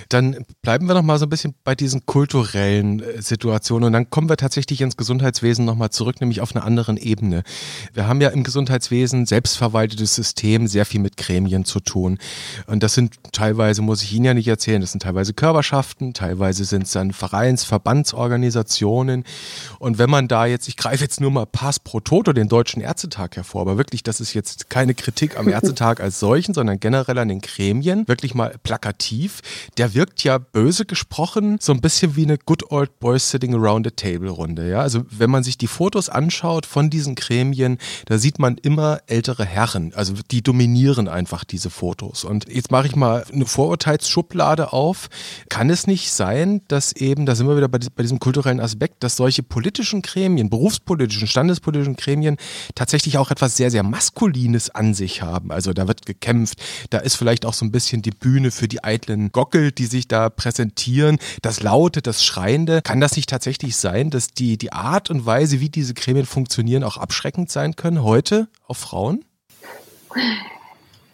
Dann 0.08 0.46
bleiben 0.62 0.86
wir 0.86 0.94
noch 0.94 1.02
mal 1.02 1.18
so 1.18 1.26
ein 1.26 1.28
bisschen 1.28 1.56
bei 1.64 1.74
diesen 1.74 2.06
kulturellen 2.06 3.00
äh, 3.00 3.20
Situationen 3.20 3.88
und 3.88 3.92
dann 3.92 4.08
kommen 4.08 4.28
wir 4.28 4.36
tatsächlich 4.36 4.80
ins 4.80 4.96
Gesundheitswesen 4.96 5.64
noch 5.64 5.74
mal 5.74 5.90
zurück, 5.90 6.20
nämlich 6.20 6.40
auf 6.40 6.54
einer 6.54 6.64
anderen 6.64 6.96
Ebene. 6.96 7.42
Wir 7.92 8.06
haben 8.06 8.20
ja 8.20 8.28
im 8.28 8.44
Gesundheitswesen 8.44 9.26
selbstverwaltetes 9.26 10.14
System 10.14 10.68
sehr 10.68 10.86
viel 10.86 11.00
mit 11.00 11.16
Gremien 11.16 11.64
zu 11.64 11.80
tun 11.80 12.18
und 12.68 12.84
das 12.84 12.94
sind 12.94 13.16
teilweise 13.32 13.82
muss 13.82 14.04
ich 14.04 14.12
Ihnen 14.12 14.26
ja 14.26 14.34
nicht 14.34 14.46
erzählen, 14.46 14.80
das 14.80 14.92
sind 14.92 15.02
teilweise 15.02 15.34
Körperschaften, 15.34 16.14
teilweise 16.14 16.64
sind 16.64 16.84
es 16.84 16.92
dann 16.92 17.12
Vereins, 17.12 17.64
Verbandsorganisationen 17.64 19.24
und 19.80 19.98
wenn 19.98 20.08
man 20.08 20.28
da 20.28 20.46
jetzt, 20.46 20.68
ich 20.68 20.76
greife 20.76 21.02
jetzt 21.02 21.20
nur 21.20 21.32
mal 21.32 21.46
Pass 21.46 21.80
pro 21.80 21.98
Toto 21.98 22.32
den 22.32 22.46
Deutschen 22.46 22.80
Ärztetag 22.80 23.34
hervor, 23.34 23.62
aber 23.62 23.76
wirklich, 23.76 24.04
das 24.04 24.20
ist 24.20 24.34
jetzt 24.34 24.70
keine 24.70 24.94
Kritik 24.94 25.36
am 25.36 25.48
Ärztetag 25.56 25.98
als 25.98 26.20
solchen, 26.20 26.54
sondern 26.54 26.78
generell 26.78 27.18
an 27.18 27.26
den 27.26 27.40
Gremien, 27.40 28.06
wirklich 28.06 28.32
mal 28.32 28.54
plakativ 28.62 29.15
Motiv, 29.16 29.40
der 29.78 29.94
wirkt 29.94 30.24
ja 30.24 30.38
böse 30.38 30.84
gesprochen 30.84 31.56
so 31.60 31.72
ein 31.72 31.80
bisschen 31.80 32.16
wie 32.16 32.24
eine 32.24 32.36
Good 32.38 32.70
Old 32.70 32.98
Boys 33.00 33.30
Sitting 33.30 33.54
Around 33.54 33.86
a 33.86 33.90
Table 33.90 34.28
Runde. 34.28 34.68
Ja? 34.68 34.80
Also 34.80 35.04
wenn 35.10 35.30
man 35.30 35.42
sich 35.42 35.56
die 35.56 35.66
Fotos 35.66 36.08
anschaut 36.08 36.66
von 36.66 36.90
diesen 36.90 37.14
Gremien, 37.14 37.78
da 38.06 38.18
sieht 38.18 38.38
man 38.38 38.58
immer 38.58 39.00
ältere 39.06 39.44
Herren. 39.44 39.92
Also 39.94 40.14
die 40.30 40.42
dominieren 40.42 41.08
einfach 41.08 41.44
diese 41.44 41.70
Fotos. 41.70 42.24
Und 42.24 42.46
jetzt 42.52 42.70
mache 42.70 42.86
ich 42.88 42.96
mal 42.96 43.24
eine 43.32 43.46
Vorurteilsschublade 43.46 44.72
auf. 44.72 45.08
Kann 45.48 45.70
es 45.70 45.86
nicht 45.86 46.12
sein, 46.12 46.60
dass 46.68 46.92
eben, 46.92 47.24
da 47.24 47.34
sind 47.34 47.48
wir 47.48 47.56
wieder 47.56 47.68
bei, 47.68 47.78
bei 47.94 48.02
diesem 48.02 48.18
kulturellen 48.18 48.60
Aspekt, 48.60 49.02
dass 49.02 49.16
solche 49.16 49.42
politischen 49.42 50.02
Gremien, 50.02 50.50
berufspolitischen, 50.50 51.26
standespolitischen 51.26 51.96
Gremien 51.96 52.36
tatsächlich 52.74 53.18
auch 53.18 53.30
etwas 53.30 53.56
sehr, 53.56 53.70
sehr 53.70 53.82
Maskulines 53.82 54.70
an 54.70 54.94
sich 54.94 55.22
haben. 55.22 55.50
Also 55.50 55.72
da 55.72 55.88
wird 55.88 56.04
gekämpft, 56.04 56.62
da 56.90 56.98
ist 56.98 57.16
vielleicht 57.16 57.46
auch 57.46 57.54
so 57.54 57.64
ein 57.64 57.72
bisschen 57.72 58.02
die 58.02 58.10
Bühne 58.10 58.50
für 58.50 58.68
die 58.68 58.82
eitlen 58.84 59.05
eitlen 59.06 59.32
Gockel, 59.32 59.72
die 59.72 59.86
sich 59.86 60.08
da 60.08 60.28
präsentieren, 60.30 61.18
das 61.42 61.62
Laute, 61.62 62.02
das 62.02 62.24
Schreiende. 62.24 62.82
Kann 62.82 63.00
das 63.00 63.16
nicht 63.16 63.28
tatsächlich 63.28 63.76
sein, 63.76 64.10
dass 64.10 64.28
die, 64.28 64.58
die 64.58 64.72
Art 64.72 65.10
und 65.10 65.26
Weise, 65.26 65.60
wie 65.60 65.68
diese 65.68 65.94
Gremien 65.94 66.26
funktionieren, 66.26 66.84
auch 66.84 66.96
abschreckend 66.96 67.50
sein 67.50 67.76
können 67.76 68.02
heute 68.02 68.48
auf 68.66 68.78
Frauen? 68.78 69.24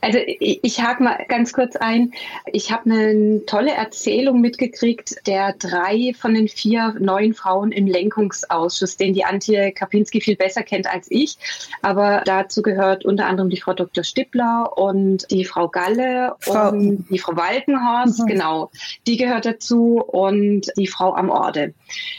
Also 0.03 0.19
ich, 0.19 0.59
ich 0.63 0.83
hake 0.83 1.01
mal 1.01 1.25
ganz 1.29 1.53
kurz 1.53 1.77
ein. 1.77 2.13
Ich 2.53 2.73
habe 2.73 2.91
eine 2.91 3.47
tolle 3.47 3.71
Erzählung 3.71 4.41
mitgekriegt 4.41 5.27
der 5.29 5.53
drei 5.53 6.13
von 6.19 6.35
den 6.35 6.49
vier 6.49 6.97
neuen 6.99 7.35
Frauen 7.35 7.71
im 7.71 7.87
Lenkungsausschuss, 7.87 8.97
den 8.97 9.15
die 9.15 9.25
Antje 9.25 9.71
Kapinski 9.71 10.21
viel 10.21 10.35
besser 10.35 10.65
kennt 10.65 10.89
als 10.89 11.07
ich. 11.09 11.37
Aber 11.83 12.23
dazu 12.25 12.63
gehört 12.63 13.05
unter 13.05 13.27
anderem 13.27 13.49
die 13.49 13.61
Frau 13.61 13.75
Dr. 13.75 14.03
Stippler 14.03 14.77
und 14.77 15.31
die 15.31 15.45
Frau 15.45 15.69
Galle 15.69 16.35
Frau. 16.41 16.71
und 16.71 17.07
die 17.09 17.21
Frau 17.21 17.37
Walkenhorst, 17.37 18.23
mhm. 18.23 18.27
genau. 18.27 18.71
Die 19.07 19.17
gehört 19.17 19.47
dazu 19.47 20.03
und 20.05 20.67
die 20.77 20.89
Frau 20.89 21.15
am 21.15 21.31
Orde 21.31 21.75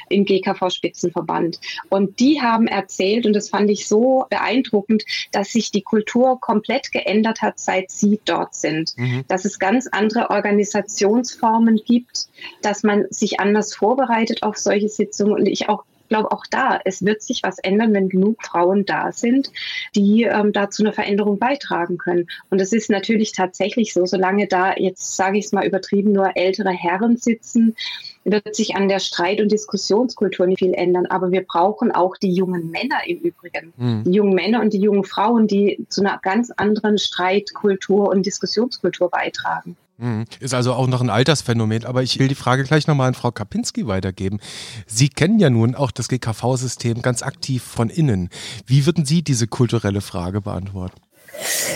im 0.08 0.24
GKV-Spitzenverband. 0.24 1.60
Und 1.90 2.22
die 2.22 2.42
haben 2.42 2.68
erzählt, 2.68 3.26
und 3.26 3.34
das 3.34 3.50
fand 3.50 3.70
ich 3.70 3.90
so 3.90 4.26
beeindruckend, 4.30 5.04
dass 5.34 5.52
sich 5.52 5.72
die 5.72 5.82
Kultur 5.82 6.40
komplett 6.40 6.94
geändert 6.94 7.42
hat, 7.42 7.60
seit 7.60 7.73
sie 7.92 8.20
dort 8.26 8.56
sind. 8.56 8.98
Mhm. 8.98 9.24
Dass 9.28 9.46
es 9.46 9.60
ganz 9.60 9.88
andere 9.88 10.30
Organisationsformen 10.30 11.82
gibt, 11.86 12.28
dass 12.62 12.84
man 12.84 13.06
sich 13.10 13.40
anders 13.40 13.76
vorbereitet 13.76 14.44
auf 14.44 14.58
solche 14.58 14.90
Sitzungen 14.90 15.34
und 15.34 15.46
ich 15.48 15.70
auch 15.70 15.84
glaube 16.14 16.32
auch 16.32 16.46
da, 16.52 16.80
es 16.86 17.04
wird 17.04 17.24
sich 17.24 17.42
was 17.42 17.58
ändern, 17.58 17.94
wenn 17.94 18.08
genug 18.08 18.44
Frauen 18.44 18.86
da 18.86 19.12
sind, 19.12 19.52
die 19.96 20.24
ähm, 20.24 20.54
da 20.54 20.70
zu 20.70 20.84
einer 20.84 20.94
Veränderung 20.94 21.40
beitragen 21.40 21.98
können. 21.98 22.28
Und 22.52 22.62
es 22.62 22.72
ist 22.72 22.92
natürlich 22.92 23.32
tatsächlich 23.32 23.94
so, 23.94 24.06
solange 24.06 24.48
da 24.48 24.76
jetzt, 24.76 25.16
sage 25.16 25.40
ich 25.40 25.46
es 25.46 25.52
mal 25.54 25.66
übertrieben, 25.66 26.12
nur 26.12 26.36
ältere 26.36 26.70
Herren 26.70 27.18
sitzen, 27.18 27.76
wird 28.26 28.56
sich 28.56 28.76
an 28.76 28.88
der 28.88 29.00
Streit- 29.00 29.42
und 29.42 29.52
Diskussionskultur 29.52 30.48
nicht 30.48 30.60
viel 30.60 30.74
ändern. 30.74 31.06
Aber 31.08 31.32
wir 31.32 31.46
brauchen 31.46 31.92
auch 31.92 32.16
die 32.18 32.34
jungen 32.34 32.72
Männer 32.72 33.00
im 33.08 33.20
Übrigen. 33.20 33.74
Mhm. 33.78 34.04
Die 34.06 34.12
jungen 34.12 34.34
Männer 34.34 34.62
und 34.62 34.74
die 34.74 34.80
jungen 34.80 35.04
Frauen, 35.04 35.48
die 35.48 35.86
zu 35.90 36.02
einer 36.02 36.20
ganz 36.22 36.52
anderen 36.52 36.98
Streitkultur 36.98 38.10
und 38.10 38.26
Diskussionskultur 38.26 39.10
beitragen. 39.10 39.76
Mhm. 39.98 40.26
Ist 40.40 40.54
also 40.54 40.74
auch 40.74 40.88
noch 40.88 41.02
ein 41.02 41.10
Altersphänomen, 41.10 41.86
aber 41.86 42.04
ich 42.04 42.20
will 42.20 42.28
die 42.28 42.36
Frage 42.36 42.64
gleich 42.64 42.88
nochmal 42.88 43.10
an 43.10 43.14
Frau 43.14 43.32
Kapinski 43.32 43.88
weitergeben. 43.88 44.40
Sie 44.88 45.10
kennen 45.10 45.40
ja 45.40 45.50
nun 45.50 45.76
auch 45.76 45.92
das 45.92 46.08
GKV-System 46.08 47.02
ganz 47.02 47.22
aktiv 47.22 47.64
von 47.64 47.90
innen. 47.90 48.30
Wie 48.66 48.86
würden 48.86 49.06
Sie 49.06 49.22
diese 49.22 49.48
kulturelle 49.48 50.02
Frage 50.02 50.42
beantworten? 50.42 51.00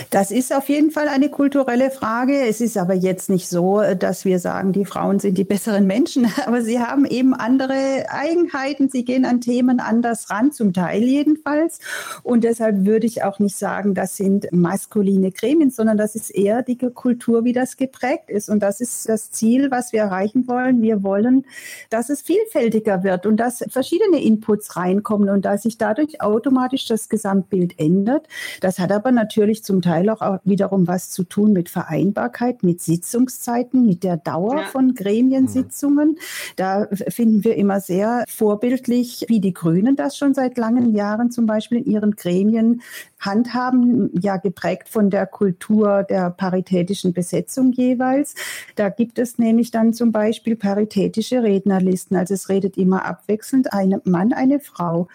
Das 0.10 0.32
ist 0.32 0.54
auf 0.54 0.70
jeden 0.70 0.92
Fall 0.92 1.08
eine 1.08 1.30
kulturelle 1.30 1.92
Frage. 1.92 2.48
Es 2.48 2.62
ist 2.62 2.78
aber 2.78 2.94
jetzt 2.94 3.30
nicht 3.30 3.50
so, 3.50 3.82
dass 3.98 4.26
wir 4.26 4.40
sagen, 4.40 4.74
die 4.74 4.86
Frauen 4.86 5.20
sind 5.20 5.38
die 5.38 5.44
besseren 5.44 5.88
Menschen, 5.88 6.28
aber 6.46 6.62
sie 6.62 6.80
haben 6.80 7.06
eben 7.06 7.34
andere 7.34 8.06
Eigenheiten. 8.10 8.90
Sie 8.90 9.06
gehen 9.06 9.26
an 9.26 9.42
Themen 9.42 9.80
anders 9.80 10.30
ran, 10.30 10.52
zum 10.52 10.74
Teil 10.74 11.04
jedenfalls. 11.04 11.80
Und 12.24 12.44
deshalb 12.44 12.86
würde 12.86 13.08
ich 13.08 13.24
auch 13.24 13.40
nicht 13.40 13.56
sagen, 13.56 13.94
das 13.94 14.18
sind 14.18 14.48
maskuline 14.52 15.32
Gremien, 15.32 15.70
sondern 15.70 15.98
das 15.98 16.16
ist 16.16 16.30
eher 16.30 16.64
die 16.64 16.78
Kultur, 16.78 17.44
wie 17.44 17.54
das 17.54 17.78
geprägt 17.78 18.30
ist. 18.30 18.50
Und 18.50 18.60
das 18.62 18.82
ist 18.82 19.08
das 19.10 19.32
Ziel, 19.32 19.72
was 19.72 19.94
wir 19.94 20.02
erreichen 20.02 20.48
wollen. 20.48 20.82
Wir 20.82 21.04
wollen, 21.04 21.46
dass 21.90 22.10
es 22.10 22.22
vielfältiger 22.22 23.04
wird 23.04 23.26
und 23.26 23.38
dass 23.38 23.64
verschiedene 23.70 24.22
Inputs 24.22 24.76
reinkommen 24.76 25.30
und 25.30 25.46
dass 25.46 25.64
sich 25.64 25.78
dadurch 25.78 26.22
automatisch 26.22 26.86
das 26.86 27.10
Gesamtbild 27.10 27.80
ändert. 27.80 28.28
Das 28.62 28.80
hat 28.80 28.92
aber 28.92 29.12
natürlich 29.12 29.64
zum 29.64 29.82
Teil 29.88 30.10
auch 30.10 30.40
wiederum 30.44 30.88
was 30.88 31.10
zu 31.10 31.24
tun 31.24 31.54
mit 31.54 31.70
Vereinbarkeit, 31.70 32.62
mit 32.64 32.82
Sitzungszeiten, 32.82 33.86
mit 33.86 34.04
der 34.04 34.18
Dauer 34.18 34.58
ja. 34.58 34.66
von 34.66 34.94
Gremiensitzungen. 34.94 36.18
Da 36.58 36.88
finden 37.08 37.44
wir 37.44 37.56
immer 37.56 37.80
sehr 37.80 38.26
vorbildlich, 38.28 39.26
wie 39.30 39.40
die 39.40 39.54
Grünen 39.54 39.96
das 39.96 40.18
schon 40.18 40.34
seit 40.34 40.58
langen 40.58 40.94
Jahren 40.94 41.32
zum 41.32 41.46
Beispiel 41.46 41.78
in 41.80 41.86
ihren 41.86 42.16
Gremien 42.16 42.82
handhaben, 43.20 44.12
ja 44.20 44.38
geprägt 44.38 44.90
von 44.90 45.10
der 45.10 45.26
Kultur 45.26 46.04
der 46.04 46.30
paritätischen 46.32 47.14
Besetzung 47.14 47.72
jeweils. 47.72 48.36
Da 48.76 48.90
gibt 48.90 49.20
es 49.20 49.38
nämlich 49.38 49.72
dann 49.72 49.94
zum 49.94 50.12
Beispiel 50.12 50.56
paritätische 50.56 51.44
Rednerlisten. 51.44 52.18
Also 52.18 52.34
es 52.34 52.50
redet 52.50 52.78
immer 52.78 53.06
abwechselnd 53.06 53.72
ein 53.72 54.02
Mann, 54.04 54.34
eine 54.34 54.60
Frau. 54.60 55.08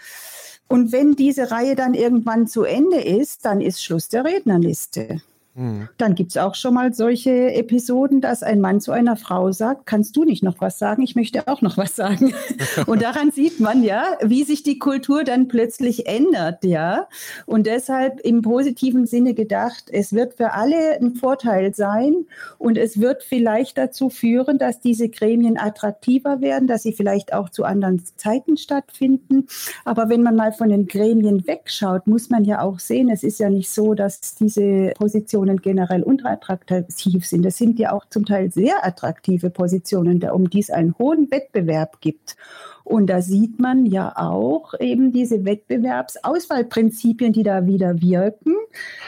Und 0.73 0.91
wenn 0.91 1.17
diese 1.17 1.50
Reihe 1.50 1.76
dann 1.76 1.93
irgendwann 1.93 2.47
zu 2.47 2.62
Ende 2.62 2.99
ist, 2.99 3.45
dann 3.45 3.61
ist 3.61 3.85
Schluss 3.85 4.09
der 4.09 4.25
Rednerliste. 4.25 5.21
Mhm. 5.54 5.88
Dann 5.99 6.14
gibt 6.14 6.30
es 6.30 6.38
auch 6.38 6.54
schon 6.54 6.73
mal 6.73 6.94
solche 6.94 7.52
Episoden, 7.52 8.23
dass 8.23 8.42
ein 8.42 8.61
Mann 8.61 8.80
zu 8.80 8.90
einer 8.90 9.16
Frau 9.16 9.52
sagt, 9.52 9.85
kannst 9.85 10.16
du 10.16 10.25
nicht 10.25 10.42
noch 10.42 10.61
was 10.61 10.78
sagen? 10.78 11.02
Ich 11.02 11.14
möchte 11.14 11.47
auch 11.47 11.61
noch 11.61 11.76
was 11.76 11.94
sagen. 11.94 12.32
Und 12.87 13.02
daran 13.02 13.30
sieht 13.30 13.61
man 13.61 13.82
ja, 13.82 14.16
wie 14.23 14.44
sich 14.44 14.62
die 14.62 14.78
Kultur 14.78 15.25
dann 15.25 15.49
plötzlich 15.49 16.06
ändert, 16.06 16.64
ja. 16.64 17.06
Und 17.44 17.66
deshalb 17.66 18.21
im 18.21 18.40
positiven 18.40 19.06
Sinne 19.06 19.35
gedacht, 19.35 19.85
es 19.92 20.14
wird 20.14 20.35
für 20.35 20.52
alle 20.52 20.99
ein 20.99 21.14
Vorteil 21.16 21.75
sein 21.75 22.25
und 22.59 22.78
es 22.78 22.99
wird 22.99 23.23
vielleicht 23.23 23.76
dazu 23.76 24.09
führen, 24.09 24.59
dass 24.59 24.80
diese 24.80 25.11
Gremien 25.11 25.59
attraktiver 25.59 26.40
werden, 26.40 26.66
dass 26.66 26.82
sie 26.82 26.92
vielleicht 26.92 27.35
auch 27.35 27.50
zu 27.50 27.64
anderen 27.64 28.02
Zeiten 28.16 28.56
stattfinden. 28.56 29.49
Aber 29.85 30.09
wenn 30.09 30.23
man 30.23 30.37
mal 30.37 30.52
von 30.52 30.71
den 30.71 30.87
Gremien 30.87 31.47
wegschaut, 31.47 32.06
muss 32.06 32.30
man 32.30 32.44
ja 32.44 32.62
auch 32.62 32.78
sehen, 32.78 33.11
es 33.11 33.23
ist 33.23 33.38
ja 33.38 33.50
nicht 33.50 33.71
so, 33.71 33.92
dass 33.92 34.35
diese 34.37 34.92
Position 34.97 35.42
Positionen 35.43 35.61
generell 35.61 36.03
unattraktiv 36.03 37.27
sind. 37.27 37.45
Das 37.45 37.57
sind 37.57 37.79
ja 37.79 37.93
auch 37.93 38.05
zum 38.09 38.25
Teil 38.25 38.53
sehr 38.53 38.87
attraktive 38.87 39.51
Positionen, 39.51 40.23
um 40.31 40.49
die 40.49 40.61
es 40.61 40.71
einen 40.71 40.95
hohen 40.99 41.31
Wettbewerb 41.31 42.01
gibt. 42.01 42.37
Und 42.85 43.09
da 43.09 43.23
sieht 43.23 43.59
man 43.61 43.87
ja 43.87 44.13
auch 44.17 44.75
eben 44.79 45.13
diese 45.13 45.45
Wettbewerbsauswahlprinzipien, 45.45 47.33
die 47.33 47.43
da 47.43 47.67
wieder 47.67 48.01
wirken, 48.01 48.55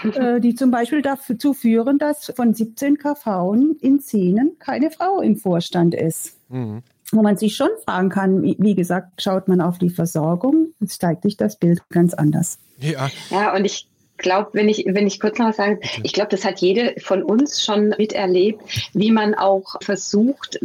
äh, 0.14 0.40
die 0.40 0.54
zum 0.54 0.70
Beispiel 0.70 1.02
dazu 1.02 1.54
führen, 1.54 1.98
dass 1.98 2.32
von 2.34 2.54
17 2.54 2.98
KV 2.98 3.54
in 3.80 4.00
10 4.00 4.56
keine 4.58 4.90
Frau 4.90 5.20
im 5.20 5.36
Vorstand 5.36 5.94
ist. 5.94 6.36
Mhm. 6.48 6.82
Wo 7.12 7.22
man 7.22 7.36
sich 7.36 7.54
schon 7.54 7.68
fragen 7.84 8.08
kann, 8.08 8.42
wie 8.42 8.74
gesagt, 8.74 9.22
schaut 9.22 9.46
man 9.46 9.60
auf 9.60 9.78
die 9.78 9.90
Versorgung, 9.90 10.68
jetzt 10.80 11.00
zeigt 11.00 11.22
sich 11.22 11.36
das 11.36 11.56
Bild 11.56 11.82
ganz 11.90 12.14
anders. 12.14 12.58
Ja, 12.80 13.08
ja 13.30 13.54
und 13.54 13.64
ich 13.64 13.86
glaube, 14.18 14.50
wenn 14.52 14.68
ich, 14.68 14.84
wenn 14.86 15.06
ich 15.06 15.20
kurz 15.20 15.38
noch 15.38 15.48
was 15.48 15.56
sagen, 15.56 15.80
ich 16.02 16.12
glaube, 16.12 16.30
das 16.30 16.44
hat 16.44 16.60
jede 16.60 16.94
von 17.00 17.22
uns 17.22 17.64
schon 17.64 17.94
miterlebt, 17.98 18.62
wie 18.92 19.10
man 19.10 19.34
auch 19.34 19.76
versucht 19.82 20.60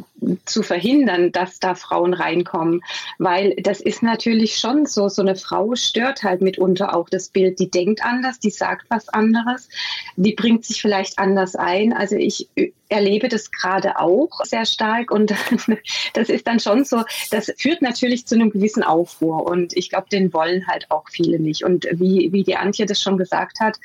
zu 0.46 0.64
verhindern, 0.64 1.32
dass 1.32 1.60
da 1.60 1.76
Frauen 1.76 2.14
reinkommen. 2.14 2.82
Weil 3.18 3.56
das 3.56 3.82
ist 3.82 4.04
natürlich 4.04 4.58
schon 4.58 4.86
so, 4.86 5.10
so 5.10 5.22
eine 5.22 5.36
Frau 5.36 5.76
stört 5.76 6.24
halt 6.24 6.42
mitunter 6.42 6.96
auch 6.96 7.10
das 7.10 7.30
Bild. 7.30 7.60
Die 7.60 7.72
denkt 7.72 8.04
anders, 8.04 8.40
die 8.40 8.52
sagt 8.52 8.86
was 8.90 9.10
anderes, 9.10 9.70
die 10.16 10.34
bringt 10.34 10.66
sich 10.66 10.82
vielleicht 10.82 11.20
anders 11.20 11.56
ein. 11.56 11.94
Also 11.94 12.16
ich 12.16 12.50
erlebe 12.90 13.30
das 13.30 13.52
gerade 13.52 14.00
auch 14.00 14.44
sehr 14.44 14.66
stark 14.66 15.12
und 15.12 15.34
das 16.14 16.30
ist 16.30 16.48
dann 16.48 16.60
schon 16.60 16.84
so, 16.84 17.04
das 17.32 17.52
führt 17.58 17.82
natürlich 17.82 18.26
zu 18.26 18.36
einem 18.36 18.50
gewissen 18.50 18.84
Aufruhr 18.84 19.46
und 19.46 19.78
ich 19.78 19.90
glaube, 19.90 20.08
den 20.12 20.34
wollen 20.34 20.68
halt 20.68 20.90
auch 20.90 21.06
viele 21.10 21.40
nicht. 21.40 21.64
Und 21.64 21.88
wie, 21.92 22.32
wie 22.32 22.44
die 22.44 22.56
Antje 22.56 22.88
das 22.88 23.02
schon 23.02 23.18
gesagt 23.18 23.60
hat, 23.60 23.78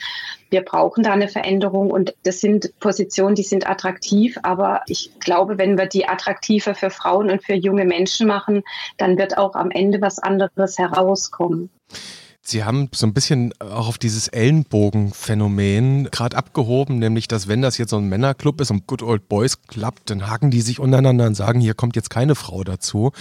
wir 0.50 0.62
brauchen 0.62 1.04
da 1.04 1.12
eine 1.12 1.28
Veränderung 1.28 1.90
und 1.90 2.14
das 2.22 2.40
sind 2.40 2.72
Positionen, 2.80 3.34
die 3.34 3.42
sind 3.42 3.68
attraktiv, 3.68 4.38
aber 4.42 4.82
ich 4.86 5.10
glaube, 5.20 5.58
wenn 5.58 5.76
wir 5.76 5.86
die 5.86 6.06
attraktiver 6.34 6.74
für 6.74 6.90
Frauen 6.90 7.30
und 7.30 7.42
für 7.42 7.54
junge 7.54 7.84
Menschen 7.84 8.26
machen, 8.26 8.62
dann 8.98 9.16
wird 9.18 9.38
auch 9.38 9.54
am 9.54 9.70
Ende 9.70 10.00
was 10.00 10.18
anderes 10.18 10.78
herauskommen. 10.78 11.70
Sie 12.46 12.62
haben 12.62 12.90
so 12.94 13.06
ein 13.06 13.14
bisschen 13.14 13.54
auch 13.58 13.88
auf 13.88 13.96
dieses 13.96 14.28
Ellenbogen-Phänomen 14.28 16.10
gerade 16.10 16.36
abgehoben, 16.36 16.98
nämlich, 16.98 17.26
dass 17.26 17.48
wenn 17.48 17.62
das 17.62 17.78
jetzt 17.78 17.88
so 17.88 17.96
ein 17.96 18.06
Männerclub 18.10 18.60
ist, 18.60 18.70
ein 18.70 18.82
Good 18.86 19.02
Old 19.02 19.30
Boys 19.30 19.62
Club, 19.62 19.94
dann 20.04 20.28
haken 20.28 20.50
die 20.50 20.60
sich 20.60 20.78
untereinander 20.78 21.26
und 21.26 21.36
sagen, 21.36 21.60
hier 21.60 21.72
kommt 21.72 21.96
jetzt 21.96 22.10
keine 22.10 22.34
Frau 22.34 22.62
dazu. 22.62 23.12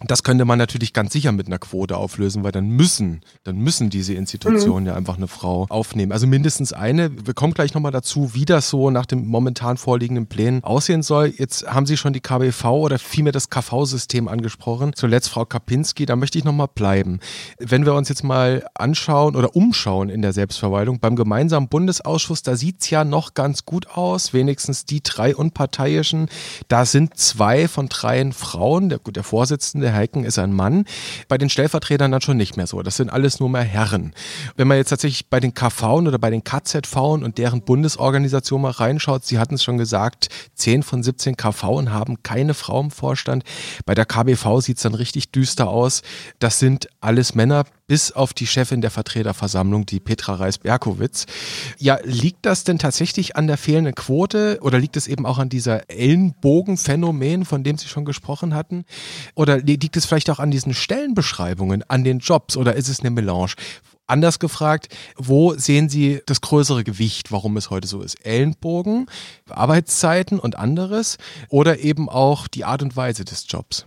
Und 0.00 0.10
das 0.10 0.22
könnte 0.22 0.46
man 0.46 0.58
natürlich 0.58 0.94
ganz 0.94 1.12
sicher 1.12 1.30
mit 1.30 1.46
einer 1.46 1.58
Quote 1.58 1.98
auflösen, 1.98 2.42
weil 2.42 2.52
dann 2.52 2.68
müssen, 2.68 3.20
dann 3.44 3.58
müssen 3.58 3.90
diese 3.90 4.14
Institutionen 4.14 4.84
mhm. 4.84 4.88
ja 4.88 4.94
einfach 4.94 5.18
eine 5.18 5.28
Frau 5.28 5.66
aufnehmen. 5.68 6.10
Also 6.10 6.26
mindestens 6.26 6.72
eine. 6.72 7.10
Wir 7.26 7.34
kommen 7.34 7.52
gleich 7.52 7.74
nochmal 7.74 7.92
dazu, 7.92 8.32
wie 8.32 8.46
das 8.46 8.70
so 8.70 8.88
nach 8.88 9.04
dem 9.04 9.26
momentan 9.26 9.76
vorliegenden 9.76 10.26
Plänen 10.26 10.64
aussehen 10.64 11.02
soll. 11.02 11.34
Jetzt 11.36 11.66
haben 11.66 11.84
Sie 11.84 11.98
schon 11.98 12.14
die 12.14 12.20
KBV 12.20 12.64
oder 12.64 12.98
vielmehr 12.98 13.32
das 13.32 13.50
KV-System 13.50 14.26
angesprochen. 14.26 14.92
Zuletzt 14.94 15.28
Frau 15.28 15.44
Kapinski, 15.44 16.06
da 16.06 16.16
möchte 16.16 16.38
ich 16.38 16.44
nochmal 16.44 16.68
bleiben. 16.74 17.20
Wenn 17.58 17.84
wir 17.84 17.92
uns 17.92 18.08
jetzt 18.08 18.24
mal 18.24 18.64
anschauen 18.74 19.36
oder 19.36 19.54
umschauen 19.56 20.08
in 20.08 20.22
der 20.22 20.32
Selbstverwaltung, 20.32 21.00
beim 21.00 21.16
gemeinsamen 21.16 21.68
Bundesausschuss, 21.68 22.42
da 22.42 22.56
sieht 22.56 22.80
es 22.80 22.90
ja 22.90 23.04
noch 23.04 23.34
ganz 23.34 23.64
gut 23.64 23.88
aus, 23.96 24.32
wenigstens 24.32 24.84
die 24.84 25.02
drei 25.02 25.34
unparteiischen. 25.34 26.28
Da 26.68 26.84
sind 26.84 27.16
zwei 27.16 27.68
von 27.68 27.88
dreien 27.88 28.32
Frauen, 28.32 28.88
der, 28.88 28.98
der 28.98 29.22
Vorsitzende 29.22 29.92
Heiken 29.92 30.24
ist 30.24 30.38
ein 30.38 30.52
Mann. 30.52 30.84
Bei 31.28 31.38
den 31.38 31.50
Stellvertretern 31.50 32.12
dann 32.12 32.20
schon 32.20 32.36
nicht 32.36 32.56
mehr 32.56 32.66
so. 32.66 32.82
Das 32.82 32.96
sind 32.96 33.10
alles 33.10 33.40
nur 33.40 33.48
mehr 33.48 33.62
Herren. 33.62 34.12
Wenn 34.56 34.68
man 34.68 34.76
jetzt 34.76 34.90
tatsächlich 34.90 35.28
bei 35.28 35.40
den 35.40 35.54
KV 35.54 36.00
oder 36.00 36.18
bei 36.18 36.30
den 36.30 36.44
KZV 36.44 36.96
und 36.96 37.38
deren 37.38 37.62
Bundesorganisation 37.62 38.62
mal 38.62 38.70
reinschaut, 38.70 39.24
Sie 39.24 39.38
hatten 39.38 39.54
es 39.54 39.64
schon 39.64 39.78
gesagt, 39.78 40.28
10 40.54 40.82
von 40.82 41.02
17 41.02 41.36
KV 41.36 41.90
haben 41.90 42.22
keine 42.22 42.54
Frau 42.54 42.80
im 42.80 42.90
Vorstand. 42.90 43.44
Bei 43.86 43.94
der 43.94 44.06
KBV 44.06 44.60
sieht 44.60 44.76
es 44.76 44.82
dann 44.82 44.94
richtig 44.94 45.30
düster 45.30 45.68
aus. 45.68 46.02
Das 46.38 46.58
sind 46.58 46.88
alles 47.00 47.34
Männer 47.34 47.64
bis 47.90 48.12
auf 48.12 48.32
die 48.32 48.46
Chefin 48.46 48.82
der 48.82 48.92
Vertreterversammlung, 48.92 49.84
die 49.84 49.98
Petra 49.98 50.36
Reis-Berkowitz. 50.36 51.26
Ja, 51.76 51.98
liegt 52.04 52.46
das 52.46 52.62
denn 52.62 52.78
tatsächlich 52.78 53.34
an 53.34 53.48
der 53.48 53.58
fehlenden 53.58 53.96
Quote 53.96 54.60
oder 54.62 54.78
liegt 54.78 54.96
es 54.96 55.08
eben 55.08 55.26
auch 55.26 55.38
an 55.38 55.48
dieser 55.48 55.90
Ellenbogenphänomen, 55.90 57.44
von 57.44 57.64
dem 57.64 57.78
Sie 57.78 57.88
schon 57.88 58.04
gesprochen 58.04 58.54
hatten? 58.54 58.84
Oder 59.34 59.58
liegt 59.58 59.96
es 59.96 60.06
vielleicht 60.06 60.30
auch 60.30 60.38
an 60.38 60.52
diesen 60.52 60.72
Stellenbeschreibungen, 60.72 61.82
an 61.88 62.04
den 62.04 62.20
Jobs 62.20 62.56
oder 62.56 62.76
ist 62.76 62.88
es 62.88 63.00
eine 63.00 63.10
Melange? 63.10 63.54
Anders 64.06 64.38
gefragt, 64.38 64.94
wo 65.16 65.54
sehen 65.54 65.88
Sie 65.88 66.20
das 66.26 66.42
größere 66.42 66.84
Gewicht, 66.84 67.32
warum 67.32 67.56
es 67.56 67.70
heute 67.70 67.88
so 67.88 68.02
ist? 68.02 68.24
Ellenbogen, 68.24 69.06
Arbeitszeiten 69.48 70.38
und 70.38 70.56
anderes 70.56 71.18
oder 71.48 71.80
eben 71.80 72.08
auch 72.08 72.46
die 72.46 72.64
Art 72.64 72.84
und 72.84 72.94
Weise 72.94 73.24
des 73.24 73.46
Jobs? 73.48 73.84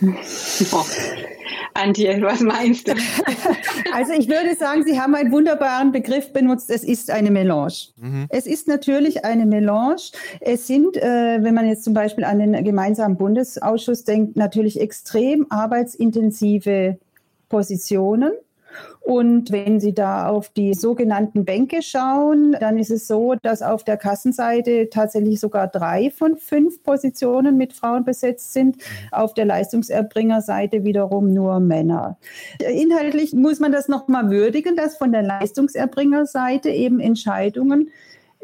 Antje, 1.74 2.20
was 2.22 2.40
meinst 2.40 2.88
du? 2.88 2.92
Also 3.94 4.14
ich 4.14 4.26
würde 4.28 4.54
sagen, 4.56 4.84
Sie 4.84 4.98
haben 4.98 5.14
einen 5.14 5.32
wunderbaren 5.32 5.92
Begriff 5.92 6.32
benutzt. 6.32 6.70
Es 6.70 6.82
ist 6.82 7.10
eine 7.10 7.30
Melange. 7.30 7.74
Mhm. 8.00 8.26
Es 8.30 8.46
ist 8.46 8.66
natürlich 8.66 9.24
eine 9.24 9.44
Melange. 9.44 10.00
Es 10.40 10.66
sind, 10.66 10.96
äh, 10.96 11.42
wenn 11.42 11.54
man 11.54 11.68
jetzt 11.68 11.84
zum 11.84 11.92
Beispiel 11.92 12.24
an 12.24 12.38
den 12.38 12.64
gemeinsamen 12.64 13.16
Bundesausschuss 13.18 14.04
denkt, 14.04 14.36
natürlich 14.36 14.80
extrem 14.80 15.46
arbeitsintensive 15.50 16.98
Positionen. 17.50 18.32
Und 19.04 19.50
wenn 19.50 19.80
Sie 19.80 19.94
da 19.94 20.28
auf 20.28 20.48
die 20.50 20.74
sogenannten 20.74 21.44
Bänke 21.44 21.82
schauen, 21.82 22.56
dann 22.60 22.78
ist 22.78 22.90
es 22.90 23.08
so, 23.08 23.34
dass 23.42 23.60
auf 23.60 23.82
der 23.82 23.96
Kassenseite 23.96 24.90
tatsächlich 24.90 25.40
sogar 25.40 25.66
drei 25.66 26.10
von 26.10 26.36
fünf 26.36 26.82
Positionen 26.84 27.56
mit 27.56 27.72
Frauen 27.72 28.04
besetzt 28.04 28.52
sind. 28.52 28.76
Auf 29.10 29.34
der 29.34 29.44
Leistungserbringerseite 29.44 30.84
wiederum 30.84 31.32
nur 31.32 31.58
Männer. 31.58 32.16
Inhaltlich 32.60 33.32
muss 33.32 33.58
man 33.58 33.72
das 33.72 33.88
nochmal 33.88 34.30
würdigen, 34.30 34.76
dass 34.76 34.96
von 34.96 35.10
der 35.10 35.22
Leistungserbringerseite 35.22 36.70
eben 36.70 37.00
Entscheidungen 37.00 37.90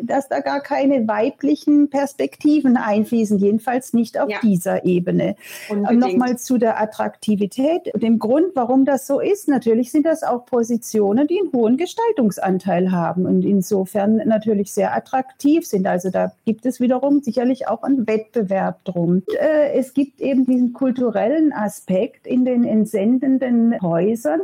dass 0.00 0.28
da 0.28 0.40
gar 0.40 0.60
keine 0.60 1.06
weiblichen 1.08 1.90
Perspektiven 1.90 2.76
einfließen, 2.76 3.38
jedenfalls 3.38 3.92
nicht 3.92 4.18
auf 4.18 4.30
ja. 4.30 4.38
dieser 4.42 4.84
Ebene. 4.84 5.36
Nochmal 5.70 6.38
zu 6.38 6.58
der 6.58 6.80
Attraktivität. 6.80 7.90
Dem 7.94 8.18
Grund, 8.18 8.54
warum 8.54 8.84
das 8.84 9.06
so 9.06 9.20
ist, 9.20 9.48
natürlich 9.48 9.90
sind 9.90 10.06
das 10.06 10.22
auch 10.22 10.46
Positionen, 10.46 11.26
die 11.26 11.40
einen 11.40 11.52
hohen 11.52 11.76
Gestaltungsanteil 11.76 12.92
haben 12.92 13.26
und 13.26 13.44
insofern 13.44 14.16
natürlich 14.16 14.72
sehr 14.72 14.94
attraktiv 14.94 15.66
sind. 15.66 15.86
Also 15.86 16.10
da 16.10 16.32
gibt 16.44 16.66
es 16.66 16.80
wiederum 16.80 17.22
sicherlich 17.22 17.68
auch 17.68 17.82
einen 17.82 18.06
Wettbewerb 18.06 18.84
drum. 18.84 19.22
Äh, 19.38 19.72
es 19.72 19.94
gibt 19.94 20.20
eben 20.20 20.46
diesen 20.46 20.72
kulturellen 20.72 21.52
Aspekt 21.52 22.26
in 22.26 22.44
den 22.44 22.64
entsendenden 22.64 23.80
Häusern, 23.80 24.40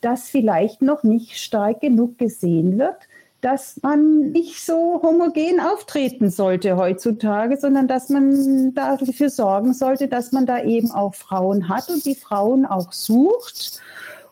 das 0.00 0.28
vielleicht 0.28 0.82
noch 0.82 1.02
nicht 1.02 1.38
stark 1.38 1.80
genug 1.80 2.18
gesehen 2.18 2.78
wird 2.78 3.08
dass 3.40 3.80
man 3.82 4.30
nicht 4.32 4.64
so 4.64 5.00
homogen 5.02 5.60
auftreten 5.60 6.30
sollte 6.30 6.76
heutzutage, 6.76 7.56
sondern 7.58 7.86
dass 7.86 8.08
man 8.08 8.74
dafür 8.74 9.30
sorgen 9.30 9.74
sollte, 9.74 10.08
dass 10.08 10.32
man 10.32 10.46
da 10.46 10.62
eben 10.62 10.90
auch 10.90 11.14
Frauen 11.14 11.68
hat 11.68 11.88
und 11.88 12.04
die 12.04 12.14
Frauen 12.14 12.66
auch 12.66 12.92
sucht. 12.92 13.80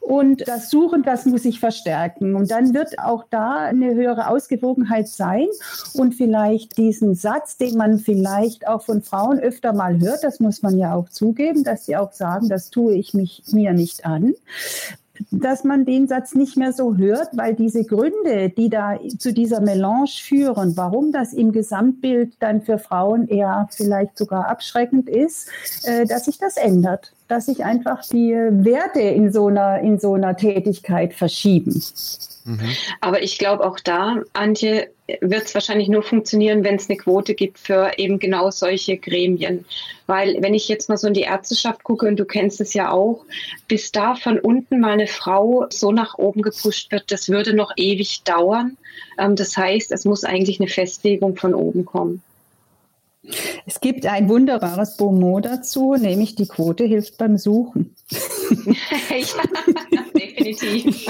Und 0.01 0.47
das 0.47 0.69
Suchen, 0.69 1.03
das 1.03 1.25
muss 1.25 1.45
sich 1.45 1.61
verstärken. 1.61 2.35
Und 2.35 2.51
dann 2.51 2.75
wird 2.75 2.99
auch 2.99 3.25
da 3.31 3.61
eine 3.61 3.95
höhere 3.95 4.29
Ausgewogenheit 4.29 5.09
sein. 5.09 5.47
Und 5.95 6.15
vielleicht 6.15 6.77
diesen 6.77 7.15
Satz, 7.15 7.57
den 7.57 7.79
man 7.79 7.99
vielleicht 7.99 8.69
auch 8.69 8.83
von 8.83 9.01
Frauen 9.01 9.39
öfter 9.39 9.73
mal 9.73 9.99
hört, 9.99 10.23
das 10.23 10.41
muss 10.41 10.61
man 10.61 10.77
ja 10.77 10.95
auch 10.95 11.09
zugeben, 11.09 11.65
dass 11.65 11.87
sie 11.87 11.97
auch 11.97 12.13
sagen, 12.13 12.51
das 12.51 12.69
tue 12.69 12.95
ich 12.95 13.15
mich, 13.15 13.45
mir 13.53 13.73
nicht 13.73 14.05
an 14.05 14.35
dass 15.31 15.65
man 15.65 15.85
den 15.85 16.09
Satz 16.09 16.35
nicht 16.35 16.57
mehr 16.57 16.73
so 16.73 16.97
hört, 16.97 17.29
weil 17.33 17.55
diese 17.55 17.85
Gründe, 17.85 18.51
die 18.51 18.69
da 18.69 18.99
zu 19.19 19.33
dieser 19.33 19.61
Melange 19.61 20.09
führen, 20.09 20.77
warum 20.77 21.13
das 21.13 21.33
im 21.33 21.53
Gesamtbild 21.53 22.35
dann 22.41 22.63
für 22.63 22.79
Frauen 22.79 23.29
eher 23.29 23.69
vielleicht 23.71 24.19
sogar 24.19 24.49
abschreckend 24.49 25.09
ist, 25.09 25.49
äh, 25.85 26.07
dass 26.07 26.25
sich 26.25 26.39
das 26.39 26.57
ändert, 26.57 27.13
dass 27.29 27.47
sich 27.47 27.65
einfach 27.65 28.03
die 28.07 28.33
Werte 28.33 29.01
in 29.01 29.33
so 29.33 29.47
einer, 29.47 29.81
in 29.81 29.99
so 29.99 30.15
einer 30.15 30.37
Tätigkeit 30.37 31.15
verschieben. 31.15 31.81
Mhm. 32.45 32.61
Aber 33.01 33.23
ich 33.23 33.39
glaube 33.39 33.67
auch 33.67 33.81
da, 33.81 34.23
Antje, 34.35 34.91
wird 35.21 35.45
es 35.45 35.55
wahrscheinlich 35.55 35.89
nur 35.89 36.03
funktionieren, 36.03 36.65
wenn 36.65 36.77
es 36.77 36.89
eine 36.89 36.99
Quote 36.99 37.35
gibt 37.35 37.59
für 37.59 37.93
eben 37.99 38.19
genau 38.19 38.51
solche 38.51 38.97
Gremien. 38.97 39.65
Weil 40.07 40.37
wenn 40.41 40.55
ich 40.55 40.69
jetzt 40.69 40.89
mal 40.89 40.97
so 40.97 41.09
in 41.09 41.15
die 41.15 41.23
Ärzteschaft 41.23 41.85
gucke, 41.85 42.07
und 42.07 42.17
du 42.17 42.25
kennst 42.25 42.61
es 42.61 42.75
ja 42.75 42.91
auch, 42.91 43.25
bis 43.69 43.93
da 43.93 44.15
von 44.15 44.39
unten 44.39 44.81
mal 44.81 44.93
eine 44.93 45.07
Frau 45.07 45.67
so 45.71 45.93
nach 45.93 46.19
oben 46.19 46.43
gepusht 46.43 46.93
wird, 46.93 47.11
das 47.11 47.29
würde 47.29 47.55
noch 47.55 47.73
ewig 47.77 48.23
dauern. 48.25 48.77
Ähm, 49.19 49.37
das 49.37 49.57
heißt, 49.57 49.93
es 49.93 50.05
muss 50.05 50.25
eigentlich 50.25 50.61
eine 50.61 50.69
Festlegung 50.69 51.37
von 51.37 51.55
oben 51.55 51.85
kommen. 51.85 52.23
Es 53.67 53.81
gibt 53.81 54.05
ein 54.05 54.29
wunderbares 54.29 54.99
Bonmot 54.99 55.47
dazu, 55.47 55.95
nämlich 55.95 56.35
die 56.35 56.47
Quote 56.47 56.85
hilft 56.85 57.17
beim 57.17 57.39
Suchen. 57.39 57.95
ja, 58.11 60.05
definitiv. 60.15 61.07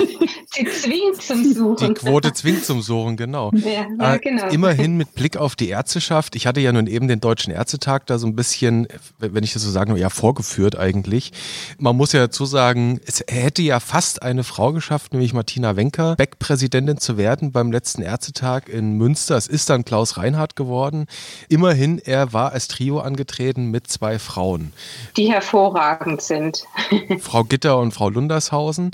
Sie 0.54 0.64
zwingt 0.66 1.20
zum 1.20 1.52
Suchen. 1.52 1.88
Die 1.88 1.94
Quote 1.94 2.32
zwingt 2.32 2.64
zum 2.64 2.82
Suchen, 2.82 3.16
genau. 3.16 3.50
Ja, 3.54 3.86
ja, 3.98 4.14
äh, 4.14 4.18
genau. 4.18 4.48
immerhin 4.48 4.96
mit 4.96 5.14
Blick 5.14 5.36
auf 5.36 5.56
die 5.56 5.68
Ärzteschaft. 5.68 6.36
Ich 6.36 6.46
hatte 6.46 6.60
ja 6.60 6.72
nun 6.72 6.86
eben 6.86 7.08
den 7.08 7.20
Deutschen 7.20 7.52
Ärztetag 7.52 8.06
da 8.06 8.18
so 8.18 8.28
ein 8.28 8.36
bisschen, 8.36 8.86
wenn 9.18 9.42
ich 9.42 9.52
das 9.52 9.62
so 9.62 9.70
sagen 9.70 9.96
ja 9.96 10.08
vorgeführt 10.08 10.78
eigentlich. 10.78 11.32
Man 11.78 11.96
muss 11.96 12.12
ja 12.12 12.20
dazu 12.20 12.46
sagen, 12.46 13.00
es 13.04 13.24
hätte 13.28 13.62
ja 13.62 13.80
fast 13.80 14.22
eine 14.22 14.44
Frau 14.44 14.72
geschafft, 14.72 15.12
nämlich 15.12 15.32
Martina 15.34 15.74
Wenker, 15.76 16.14
Beck-Präsidentin 16.16 16.98
zu 16.98 17.16
werden 17.16 17.50
beim 17.50 17.72
letzten 17.72 18.02
Ärztetag 18.02 18.68
in 18.68 18.92
Münster. 18.92 19.36
Es 19.36 19.48
ist 19.48 19.68
dann 19.68 19.84
Klaus 19.84 20.16
Reinhardt 20.16 20.54
geworden. 20.54 21.06
Immerhin, 21.48 21.98
er 21.98 22.32
war 22.32 22.52
als 22.52 22.68
Trio 22.68 23.00
angetreten 23.00 23.70
mit 23.72 23.88
zwei 23.88 24.20
Frauen. 24.20 24.72
Die 25.16 25.32
hervorragend 25.32 26.22
sind. 26.22 26.64
Frau 27.20 27.44
Gitter 27.44 27.78
und 27.78 27.92
Frau 27.92 28.08
Lundershausen. 28.08 28.90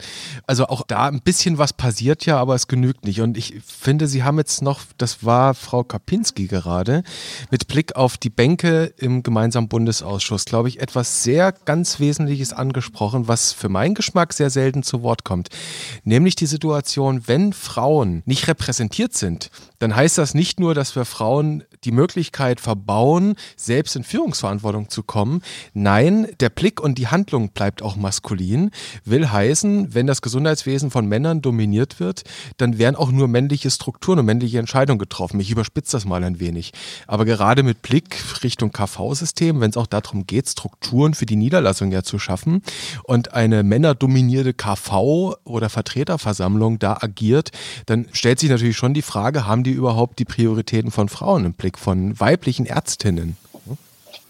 Also 0.47 0.67
auch 0.67 0.83
da 0.87 1.07
ein 1.07 1.21
bisschen 1.21 1.59
was 1.59 1.73
passiert 1.73 2.27
ja, 2.27 2.39
aber 2.39 2.55
es 2.55 2.69
genügt 2.69 3.05
nicht. 3.05 3.21
Und 3.21 3.37
ich 3.37 3.61
finde, 3.67 4.07
Sie 4.07 4.23
haben 4.23 4.39
jetzt 4.39 4.63
noch, 4.63 4.81
das 4.99 5.25
war 5.25 5.55
Frau 5.55 5.85
Kapinski 5.85 6.47
gerade, 6.47 7.03
mit 7.51 7.69
Blick 7.69 7.97
auf 7.97 8.17
die 8.17 8.31
Bänke 8.31 8.93
im 8.97 9.23
gemeinsamen 9.23 9.69
Bundesausschuss, 9.69 10.45
glaube 10.45 10.69
ich, 10.69 10.81
etwas 10.81 11.23
sehr 11.23 11.53
ganz 11.53 12.01
Wesentliches 12.01 12.53
angesprochen, 12.53 13.29
was 13.29 13.53
für 13.53 13.69
meinen 13.69 13.95
Geschmack 13.95 14.33
sehr 14.33 14.51
selten 14.51 14.83
zu 14.83 15.03
Wort 15.03 15.25
kommt. 15.25 15.49
Nämlich 16.05 16.37
die 16.37 16.47
Situation, 16.47 17.23
wenn 17.27 17.53
Frauen 17.53 18.23
nicht 18.27 18.49
repräsentiert 18.49 19.15
sind, 19.15 19.51
dann 19.79 19.97
heißt 19.97 20.19
das 20.19 20.35
nicht 20.35 20.61
nur, 20.61 20.75
dass 20.75 20.95
wir 20.95 21.05
Frauen 21.05 21.65
die 21.85 21.93
Möglichkeit 21.93 22.61
verbauen, 22.61 23.35
selbst 23.57 23.97
in 23.97 24.05
Führungsverantwortung 24.05 24.91
zu 24.91 25.03
kommen. 25.03 25.43
Nein, 25.73 26.29
der 26.41 26.51
Blick 26.51 26.81
und 26.81 26.99
die 26.99 27.09
Handlung 27.09 27.51
bleibt 27.51 27.80
auch 27.83 27.97
maskulin. 27.97 28.71
Will 29.05 29.31
heißen, 29.31 29.95
wenn 29.95 30.07
das 30.07 30.23
Gesundheitswesen 30.23 30.91
von 30.91 31.07
Männern 31.07 31.43
dominiert 31.43 32.01
wird, 32.01 32.25
dann 32.57 32.79
werden 32.79 32.97
auch 32.97 33.11
nur 33.11 33.29
männliche 33.29 33.71
Strukturen 33.71 34.21
und 34.21 34.27
männliche 34.27 34.59
Entscheidungen 34.59 34.99
getroffen. 34.99 35.41
Ich 35.41 35.51
überspitze 35.51 35.97
das 35.97 36.05
mal 36.05 36.23
ein 36.25 36.41
wenig. 36.41 36.73
Aber 37.07 37.25
gerade 37.25 37.63
mit 37.63 37.83
Blick 37.83 38.17
Richtung 38.43 38.73
KV-System, 38.73 39.61
wenn 39.61 39.71
es 39.71 39.77
auch 39.77 39.87
darum 39.87 40.27
geht, 40.27 40.49
Strukturen 40.49 41.15
für 41.15 41.27
die 41.27 41.37
Niederlassung 41.37 41.93
ja 41.93 42.03
zu 42.03 42.19
schaffen 42.19 42.63
und 43.05 43.35
eine 43.35 43.63
männerdominierte 43.63 44.55
KV 44.55 45.37
oder 45.45 45.69
Vertreterversammlung 45.69 46.79
da 46.79 46.99
agiert, 47.01 47.51
dann 47.87 48.07
stellt 48.13 48.41
sich 48.41 48.51
natürlich 48.51 48.77
schon 48.77 48.95
die 48.95 49.03
Frage, 49.03 49.47
haben 49.47 49.65
die 49.65 49.73
überhaupt 49.73 50.19
die 50.19 50.25
Prioritäten 50.25 50.91
von 50.91 51.09
Frauen 51.09 51.45
im 51.45 51.55
Blick, 51.55 51.79
von 51.79 52.19
weiblichen 52.19 52.67
Ärztinnen? 52.67 53.37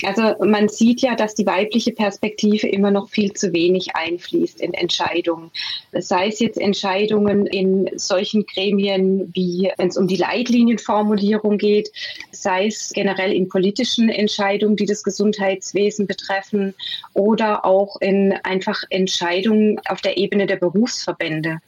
Also 0.05 0.35
man 0.45 0.69
sieht 0.69 1.03
ja, 1.03 1.15
dass 1.15 1.35
die 1.35 1.47
weibliche 1.47 1.93
Perspektive 1.93 2.69
immer 2.69 2.91
noch 2.91 3.09
viel 3.09 3.33
zu 3.33 3.53
wenig 3.53 3.97
einfließt 3.97 4.61
in 4.61 4.75
Entscheidungen. 4.75 5.51
Sei 5.93 6.29
es 6.29 6.39
jetzt 6.41 6.59
Entscheidungen 6.59 7.47
in 7.47 7.91
solchen 7.97 8.47
Gremien, 8.47 9.31
wie 9.35 9.71
wenn 9.77 9.89
es 9.89 9.97
um 9.97 10.07
die 10.07 10.17
Leitlinienformulierung 10.17 11.59
geht, 11.59 11.91
sei 12.31 12.67
es 12.67 12.93
generell 12.95 13.33
in 13.33 13.49
politischen 13.49 14.09
Entscheidungen, 14.09 14.77
die 14.77 14.87
das 14.87 15.03
Gesundheitswesen 15.03 16.07
betreffen, 16.07 16.75
oder 17.15 17.65
auch 17.65 18.01
in 18.01 18.33
einfach 18.43 18.83
Entscheidungen 18.91 19.81
auf 19.87 20.01
der 20.01 20.17
Ebene 20.17 20.47
der 20.47 20.57
Berufsverbände. 20.57 21.61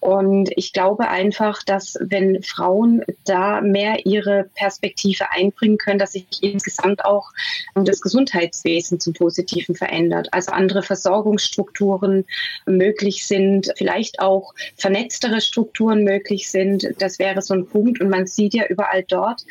Und 0.00 0.50
ich 0.56 0.72
glaube 0.72 1.08
einfach, 1.08 1.62
dass 1.62 1.98
wenn 2.00 2.42
Frauen 2.42 3.04
da 3.26 3.60
mehr 3.60 4.06
ihre 4.06 4.48
Perspektive 4.54 5.30
einbringen 5.30 5.76
können, 5.76 5.98
dass 5.98 6.12
sich 6.12 6.26
insgesamt 6.40 7.04
auch 7.04 7.30
das 7.74 8.00
Gesundheitswesen 8.00 8.98
zum 8.98 9.12
Positiven 9.12 9.74
verändert. 9.74 10.28
Also 10.32 10.52
andere 10.52 10.82
Versorgungsstrukturen 10.82 12.24
möglich 12.64 13.26
sind, 13.26 13.72
vielleicht 13.76 14.20
auch 14.20 14.54
vernetztere 14.76 15.42
Strukturen 15.42 16.02
möglich 16.02 16.50
sind. 16.50 16.88
Das 16.98 17.18
wäre 17.18 17.42
so 17.42 17.52
ein 17.52 17.66
Punkt. 17.66 18.00
Und 18.00 18.08
man 18.08 18.26
sieht 18.26 18.54
ja 18.54 18.66
überall 18.66 19.04
dort, 19.06 19.44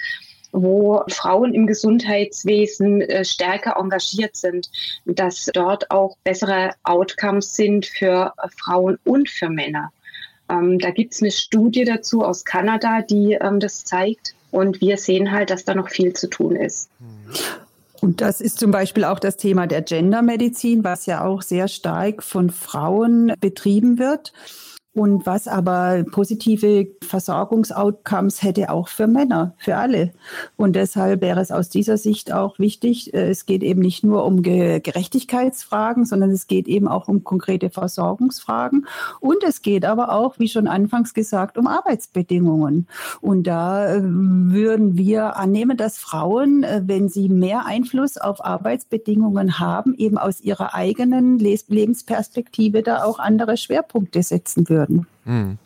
wo 0.51 1.03
Frauen 1.09 1.53
im 1.53 1.67
Gesundheitswesen 1.67 3.01
äh, 3.01 3.23
stärker 3.23 3.77
engagiert 3.79 4.35
sind, 4.35 4.69
dass 5.05 5.45
dort 5.53 5.91
auch 5.91 6.17
bessere 6.23 6.71
Outcomes 6.83 7.55
sind 7.55 7.85
für 7.85 8.33
Frauen 8.57 8.97
und 9.03 9.29
für 9.29 9.49
Männer. 9.49 9.91
Ähm, 10.49 10.79
da 10.79 10.91
gibt 10.91 11.13
es 11.13 11.21
eine 11.21 11.31
Studie 11.31 11.85
dazu 11.85 12.23
aus 12.23 12.45
Kanada, 12.45 13.01
die 13.01 13.33
ähm, 13.33 13.59
das 13.59 13.85
zeigt. 13.85 14.33
Und 14.51 14.81
wir 14.81 14.97
sehen 14.97 15.31
halt, 15.31 15.49
dass 15.51 15.63
da 15.63 15.75
noch 15.75 15.89
viel 15.89 16.13
zu 16.13 16.27
tun 16.27 16.55
ist. 16.55 16.89
Und 18.01 18.21
das 18.21 18.41
ist 18.41 18.59
zum 18.59 18.71
Beispiel 18.71 19.03
auch 19.03 19.19
das 19.19 19.37
Thema 19.37 19.67
der 19.67 19.81
Gendermedizin, 19.81 20.83
was 20.83 21.05
ja 21.05 21.23
auch 21.23 21.41
sehr 21.41 21.67
stark 21.67 22.23
von 22.23 22.49
Frauen 22.49 23.33
betrieben 23.39 23.99
wird 23.99 24.33
und 24.95 25.27
was 25.27 25.47
aber 25.47 26.03
positive 26.11 26.87
Versorgungsoutcomes 27.03 28.41
hätte 28.41 28.71
auch 28.71 28.87
für 28.87 29.05
Männer, 29.05 29.53
für 29.57 29.75
alle. 29.75 30.13
Und 30.57 30.75
deshalb 30.75 31.21
wäre 31.21 31.41
es 31.41 31.51
aus 31.51 31.69
dieser 31.69 31.97
Sicht 31.97 32.33
auch 32.33 32.57
wichtig, 32.57 33.13
äh, 33.13 33.29
es 33.29 33.45
geht 33.45 33.61
eben 33.61 33.81
nicht 33.81 34.03
nur 34.03 34.25
um 34.25 34.41
Gerechtigkeitsfragen, 34.41 36.05
sondern 36.05 36.31
es 36.31 36.47
geht 36.47 36.67
eben 36.67 36.87
auch 36.87 37.07
um 37.07 37.23
konkrete 37.23 37.69
Versorgungsfragen. 37.69 38.87
Und 39.19 39.43
es 39.43 39.61
geht 39.61 39.85
aber 39.85 40.11
auch, 40.11 40.39
wie 40.39 40.47
schon 40.47 40.67
anfangs 40.67 41.13
gesagt, 41.13 41.59
um 41.59 41.67
Arbeitsbedingungen. 41.67 42.87
Und 43.21 43.43
da 43.43 43.93
äh, 43.93 44.01
würden 44.01 44.97
wir 44.97 45.37
annehmen, 45.37 45.77
dass 45.77 45.99
Frauen, 45.99 46.63
äh, 46.63 46.81
wenn 46.85 47.09
sie 47.09 47.29
mehr 47.29 47.67
Einfluss 47.67 48.17
auf 48.17 48.43
Arbeitsbedingungen 48.43 49.59
haben, 49.59 49.93
eben 49.93 50.17
aus 50.17 50.41
ihrer 50.41 50.73
eigenen 50.73 51.37
Lebensperspektive 51.37 52.81
da 52.81 53.03
auch 53.03 53.19
andere 53.19 53.55
Schwerpunkte 53.55 54.23
setzen 54.23 54.67
würden 54.67 54.78
würden. 54.79 55.07
Mhm. 55.29 55.57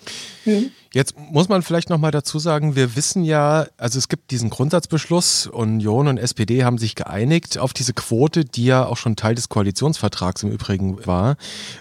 Jetzt 0.94 1.16
muss 1.18 1.48
man 1.48 1.64
vielleicht 1.64 1.90
noch 1.90 1.98
mal 1.98 2.12
dazu 2.12 2.38
sagen, 2.38 2.76
wir 2.76 2.96
wissen 2.96 3.24
ja, 3.24 3.66
also 3.78 3.98
es 3.98 4.10
gibt 4.10 4.30
diesen 4.30 4.50
Grundsatzbeschluss, 4.50 5.48
Union 5.48 6.08
und 6.08 6.18
SPD 6.18 6.66
haben 6.66 6.78
sich 6.78 6.96
geeinigt 6.96 7.58
auf 7.58 7.74
diese 7.74 7.94
Quote, 7.94 8.44
die 8.44 8.66
ja 8.66 8.86
auch 8.86 8.98
schon 8.98 9.16
Teil 9.16 9.36
des 9.36 9.48
Koalitionsvertrags 9.50 10.44
im 10.44 10.52
Übrigen 10.52 11.04
war. 11.08 11.38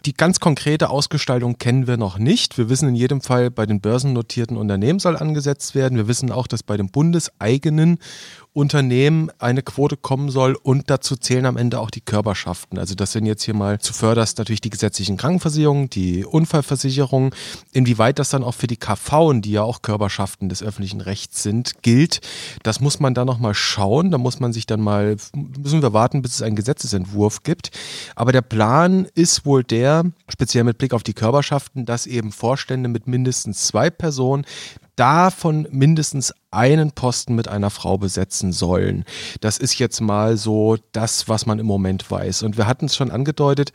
Die 0.07 0.15
ganz 0.15 0.39
konkrete 0.39 0.89
Ausgestaltung 0.91 1.59
kennen 1.59 1.87
wir 1.87 1.97
noch 1.97 2.19
nicht. 2.19 2.57
Wir 2.57 2.71
wissen 2.71 2.89
in 2.89 2.95
jedem 2.95 3.21
Fall, 3.21 3.51
bei 3.51 3.67
den 3.67 3.81
börsennotierten 3.81 4.57
Unternehmen 4.57 5.01
soll 5.01 5.17
angesetzt 5.17 5.75
werden. 5.75 5.99
Wir 5.99 6.09
wissen 6.09 6.31
auch, 6.31 6.47
dass 6.47 6.63
bei 6.63 6.77
dem 6.77 6.89
bundeseigenen 6.89 7.99
Unternehmen 8.55 9.31
eine 9.39 9.63
Quote 9.63 9.97
kommen 9.97 10.31
soll 10.31 10.59
und 10.63 10.91
dazu 10.91 11.17
zählen 11.17 11.47
am 11.47 11.57
Ende 11.57 11.81
auch 11.81 11.91
die 11.91 12.03
Körperschaften. 12.03 12.79
Also 12.79 12.95
das 12.95 13.13
sind 13.13 13.25
jetzt 13.25 13.43
hier 13.45 13.55
mal 13.55 13.81
zuvörderst 13.81 14.37
natürlich 14.39 14.61
die 14.61 14.69
gesetzlichen 14.69 15.17
Krankenversicherungen, 15.17 15.89
die 15.89 16.25
Unfallversicherung. 16.25 17.35
Inwieweit 17.73 18.19
das 18.19 18.31
dann 18.31 18.45
auch 18.45 18.55
für 18.55 18.67
die 18.67 18.77
KV, 18.77 19.33
die 19.41 19.53
ja 19.53 19.63
auch 19.63 19.83
Körperschaften 19.83 20.49
des 20.49 20.63
öffentlichen 20.63 21.01
Rechts 21.01 21.43
sind, 21.43 21.83
gilt, 21.83 22.21
das 22.63 22.81
muss 22.81 23.01
man 23.01 23.15
dann 23.15 23.27
nochmal 23.27 23.55
schauen. 23.55 24.11
Da 24.11 24.19
muss 24.19 24.41
man 24.41 24.53
sich 24.53 24.67
dann 24.67 24.81
mal, 24.81 25.17
müssen 25.35 25.83
wir 25.83 25.93
warten, 25.93 26.23
bis 26.23 26.35
es 26.35 26.43
einen 26.43 26.57
Gesetzesentwurf 26.57 27.43
gibt. 27.43 27.71
Aber 28.15 28.33
der 28.33 28.43
Plan 28.43 29.07
ist 29.15 29.47
wohl 29.47 29.65
der, 29.65 30.05
speziell 30.29 30.65
mit 30.65 30.79
Blick 30.79 30.93
auf 30.93 31.03
die 31.03 31.15
Körperschaften, 31.15 31.87
dass 31.87 32.07
eben 32.07 32.31
Vorstände 32.31 32.89
mit 32.89 33.07
mindestens 33.07 33.67
zwei 33.67 33.91
Personen 33.91 34.45
davon 34.97 35.67
mindestens 35.71 36.35
einen 36.51 36.93
Posten 36.93 37.35
mit 37.35 37.49
einer 37.49 37.71
Frau 37.71 37.97
besetzen 37.97 38.53
sollen. 38.53 39.05
Das 39.41 39.59
ist 39.59 39.79
jetzt 39.79 40.01
mal 40.01 40.37
so 40.37 40.77
das, 40.93 41.29
was 41.29 41.47
man 41.47 41.59
im 41.59 41.67
Moment 41.67 42.11
weiß. 42.11 42.43
Und 42.43 42.59
wir 42.59 42.67
hatten 42.67 42.87
es 42.87 42.97
schon 42.97 43.11
angedeutet, 43.11 43.73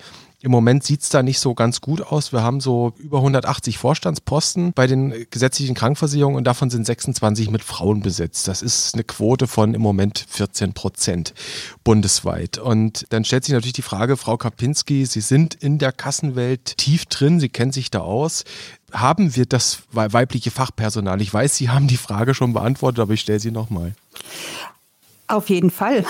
Im 0.47 0.51
Moment 0.51 0.86
sieht 0.86 1.01
es 1.01 1.10
da 1.10 1.23
nicht 1.23 1.41
so 1.41 1.53
ganz 1.55 1.81
gut 1.81 2.01
aus. 2.01 2.31
Wir 2.31 2.41
haben 2.41 2.62
so 2.62 2.93
über 2.99 3.17
180 3.17 3.77
Vorstandsposten 3.77 4.71
bei 4.71 4.88
den 4.88 5.25
gesetzlichen 5.29 5.75
Krankenversicherungen 5.75 6.38
und 6.38 6.45
davon 6.45 6.69
sind 6.69 6.86
26 6.86 7.49
mit 7.49 7.65
Frauen 7.65 8.01
besetzt. 8.01 8.47
Das 8.47 8.62
ist 8.62 8.93
eine 8.93 9.03
Quote 9.03 9.45
von 9.47 9.73
im 9.73 9.81
Moment 9.81 10.25
14 10.29 10.71
Prozent 10.71 11.33
bundesweit. 11.83 12.60
Und 12.60 13.07
dann 13.10 13.25
stellt 13.25 13.43
sich 13.43 13.53
natürlich 13.53 13.73
die 13.73 13.81
Frage, 13.81 14.15
Frau 14.15 14.38
Kapinski, 14.38 15.05
Sie 15.05 15.19
sind 15.19 15.53
in 15.53 15.79
der 15.79 15.91
Kassenwelt 15.91 16.77
tief 16.77 17.07
drin, 17.07 17.41
Sie 17.41 17.49
kennen 17.49 17.73
sich 17.73 17.91
da 17.91 17.99
aus 17.99 18.45
haben 18.93 19.36
wir 19.36 19.45
das 19.45 19.79
weibliche 19.91 20.49
Fachpersonal? 20.49 21.21
Ich 21.21 21.33
weiß, 21.33 21.57
Sie 21.57 21.69
haben 21.69 21.89
die 21.89 21.97
Frage 21.97 22.33
schon 22.33 22.53
beantwortet, 22.53 23.01
aber 23.01 23.12
ich 23.12 23.19
stelle 23.19 23.41
sie 23.41 23.51
nochmal. 23.51 23.95
Auf 25.29 25.49
jeden 25.49 25.71
Fall. 25.71 26.05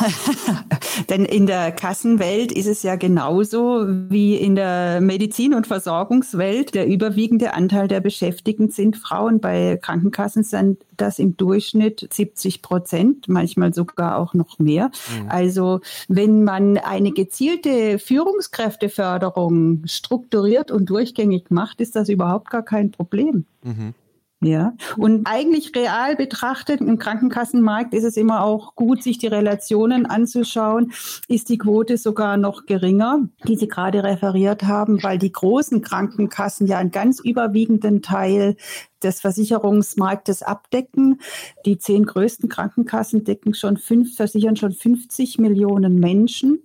Denn 1.10 1.26
in 1.26 1.48
der 1.48 1.72
Kassenwelt 1.72 2.52
ist 2.52 2.68
es 2.68 2.84
ja 2.84 2.96
genauso 2.96 3.86
wie 3.88 4.36
in 4.36 4.56
der 4.56 5.02
Medizin- 5.02 5.56
und 5.56 5.66
Versorgungswelt. 5.66 6.76
Der 6.76 6.88
überwiegende 6.88 7.56
Anteil 7.56 7.88
der 7.88 8.00
Beschäftigten 8.00 8.70
sind 8.70 8.96
Frauen. 8.96 9.40
Bei 9.40 9.80
Krankenkassen 9.82 10.44
sind 10.44 10.84
das 10.98 11.18
im 11.18 11.36
Durchschnitt 11.36 12.08
70 12.12 12.62
Prozent, 12.62 13.28
manchmal 13.28 13.74
sogar 13.74 14.20
auch 14.20 14.36
noch 14.36 14.60
mehr. 14.60 14.92
Mhm. 15.22 15.30
Also 15.30 15.82
wenn 16.08 16.44
man 16.44 16.78
eine 16.78 17.12
gezielte 17.12 17.98
Führungskräfteförderung 17.98 19.82
strukturiert 19.86 20.70
und 20.70 20.90
durchgängig 20.92 21.50
macht, 21.50 21.82
ist 21.82 21.96
das 21.96 22.10
überhaupt 22.10 22.52
gar 22.52 22.64
kein 22.64 22.92
Problem. 22.92 23.46
Mhm. 23.64 23.96
Ja, 24.40 24.76
und 24.98 25.26
eigentlich 25.26 25.76
real 25.76 26.16
betrachtet 26.16 26.80
im 26.80 27.00
Krankenkassenmarkt 27.00 27.96
ist 27.96 28.04
es 28.04 28.18
immer 28.18 28.44
auch 28.44 28.76
gut, 28.76 29.02
sich 29.02 29.18
die 29.18 29.26
Relationen 29.26 30.06
anzuschauen. 30.06 30.92
Ist 31.28 31.50
die 31.50 31.58
Quote 31.58 31.98
sogar 31.98 32.38
noch 32.38 32.68
geringer, 32.68 33.28
die 33.48 33.56
Sie 33.56 33.68
gerade 33.68 34.04
referiert 34.04 34.62
haben, 34.62 35.02
weil 35.02 35.18
die 35.18 35.32
großen 35.32 35.82
Krankenkassen 35.82 36.68
ja 36.68 36.78
einen 36.78 36.92
ganz 36.92 37.20
überwiegenden 37.20 38.04
Teil 38.04 38.58
des 39.02 39.22
Versicherungsmarktes 39.22 40.44
abdecken. 40.44 41.20
Die 41.66 41.80
zehn 41.80 42.06
größten 42.06 42.48
Krankenkassen 42.48 43.24
decken 43.24 43.56
schon 43.56 43.78
fünf, 43.78 44.16
versichern 44.16 44.56
schon 44.56 44.72
50 44.72 45.40
Millionen 45.40 46.00
Menschen. 46.00 46.60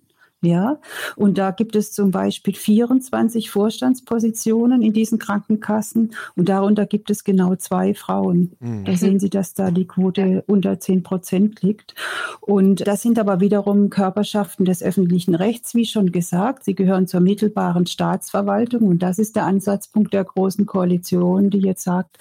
Ja, 0.45 0.81
und 1.15 1.39
da 1.39 1.53
gibt 1.53 1.77
es 1.77 1.93
zum 1.93 2.11
Beispiel 2.11 2.55
24 2.55 3.49
Vorstandspositionen 3.49 4.83
in 4.83 4.93
diesen 4.93 5.21
Krankenkassen 5.21 6.15
und 6.35 6.49
darunter 6.49 6.85
gibt 6.85 7.11
es 7.11 7.23
genau 7.23 7.55
zwei 7.55 7.95
Frauen. 7.95 8.51
Mhm. 8.59 8.85
Da 8.85 8.97
sehen 8.97 9.21
Sie, 9.21 9.31
dass 9.31 9.55
da 9.55 9.71
die 9.71 9.87
Quote 9.87 10.43
unter 10.49 10.81
10 10.81 11.05
Prozent 11.05 11.63
liegt. 11.63 11.95
Und 12.41 12.85
das 12.89 13.03
sind 13.03 13.21
aber 13.21 13.39
wiederum 13.39 13.89
Körperschaften 13.89 14.65
des 14.65 14.83
öffentlichen 14.83 15.37
Rechts, 15.37 15.77
wie 15.77 15.87
schon 15.87 16.11
gesagt. 16.11 16.65
Sie 16.65 16.75
gehören 16.75 17.07
zur 17.07 17.21
mittelbaren 17.21 17.87
Staatsverwaltung 17.87 18.83
und 18.89 19.01
das 19.01 19.21
ist 19.21 19.37
der 19.37 19.45
Ansatzpunkt 19.45 20.13
der 20.13 20.25
großen 20.25 20.67
Koalition, 20.67 21.51
die 21.51 21.61
jetzt 21.61 21.85
sagt, 21.85 22.19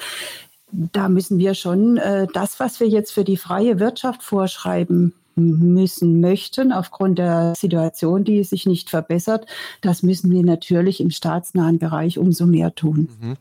da 0.71 1.09
müssen 1.09 1.39
wir 1.39 1.55
schon 1.55 1.97
äh, 1.97 2.27
das, 2.33 2.59
was 2.59 2.79
wir 2.79 2.87
jetzt 2.87 3.11
für 3.11 3.23
die 3.23 3.37
freie 3.37 3.79
Wirtschaft 3.79 4.23
vorschreiben, 4.23 5.13
müssen 5.49 6.21
möchten, 6.21 6.71
aufgrund 6.71 7.19
der 7.19 7.53
Situation, 7.55 8.23
die 8.23 8.43
sich 8.43 8.65
nicht 8.65 8.89
verbessert. 8.89 9.45
Das 9.81 10.03
müssen 10.03 10.31
wir 10.31 10.43
natürlich 10.43 11.01
im 11.01 11.11
staatsnahen 11.11 11.79
Bereich 11.79 12.17
umso 12.17 12.45
mehr 12.45 12.73
tun. 12.75 13.09
Mhm. 13.21 13.37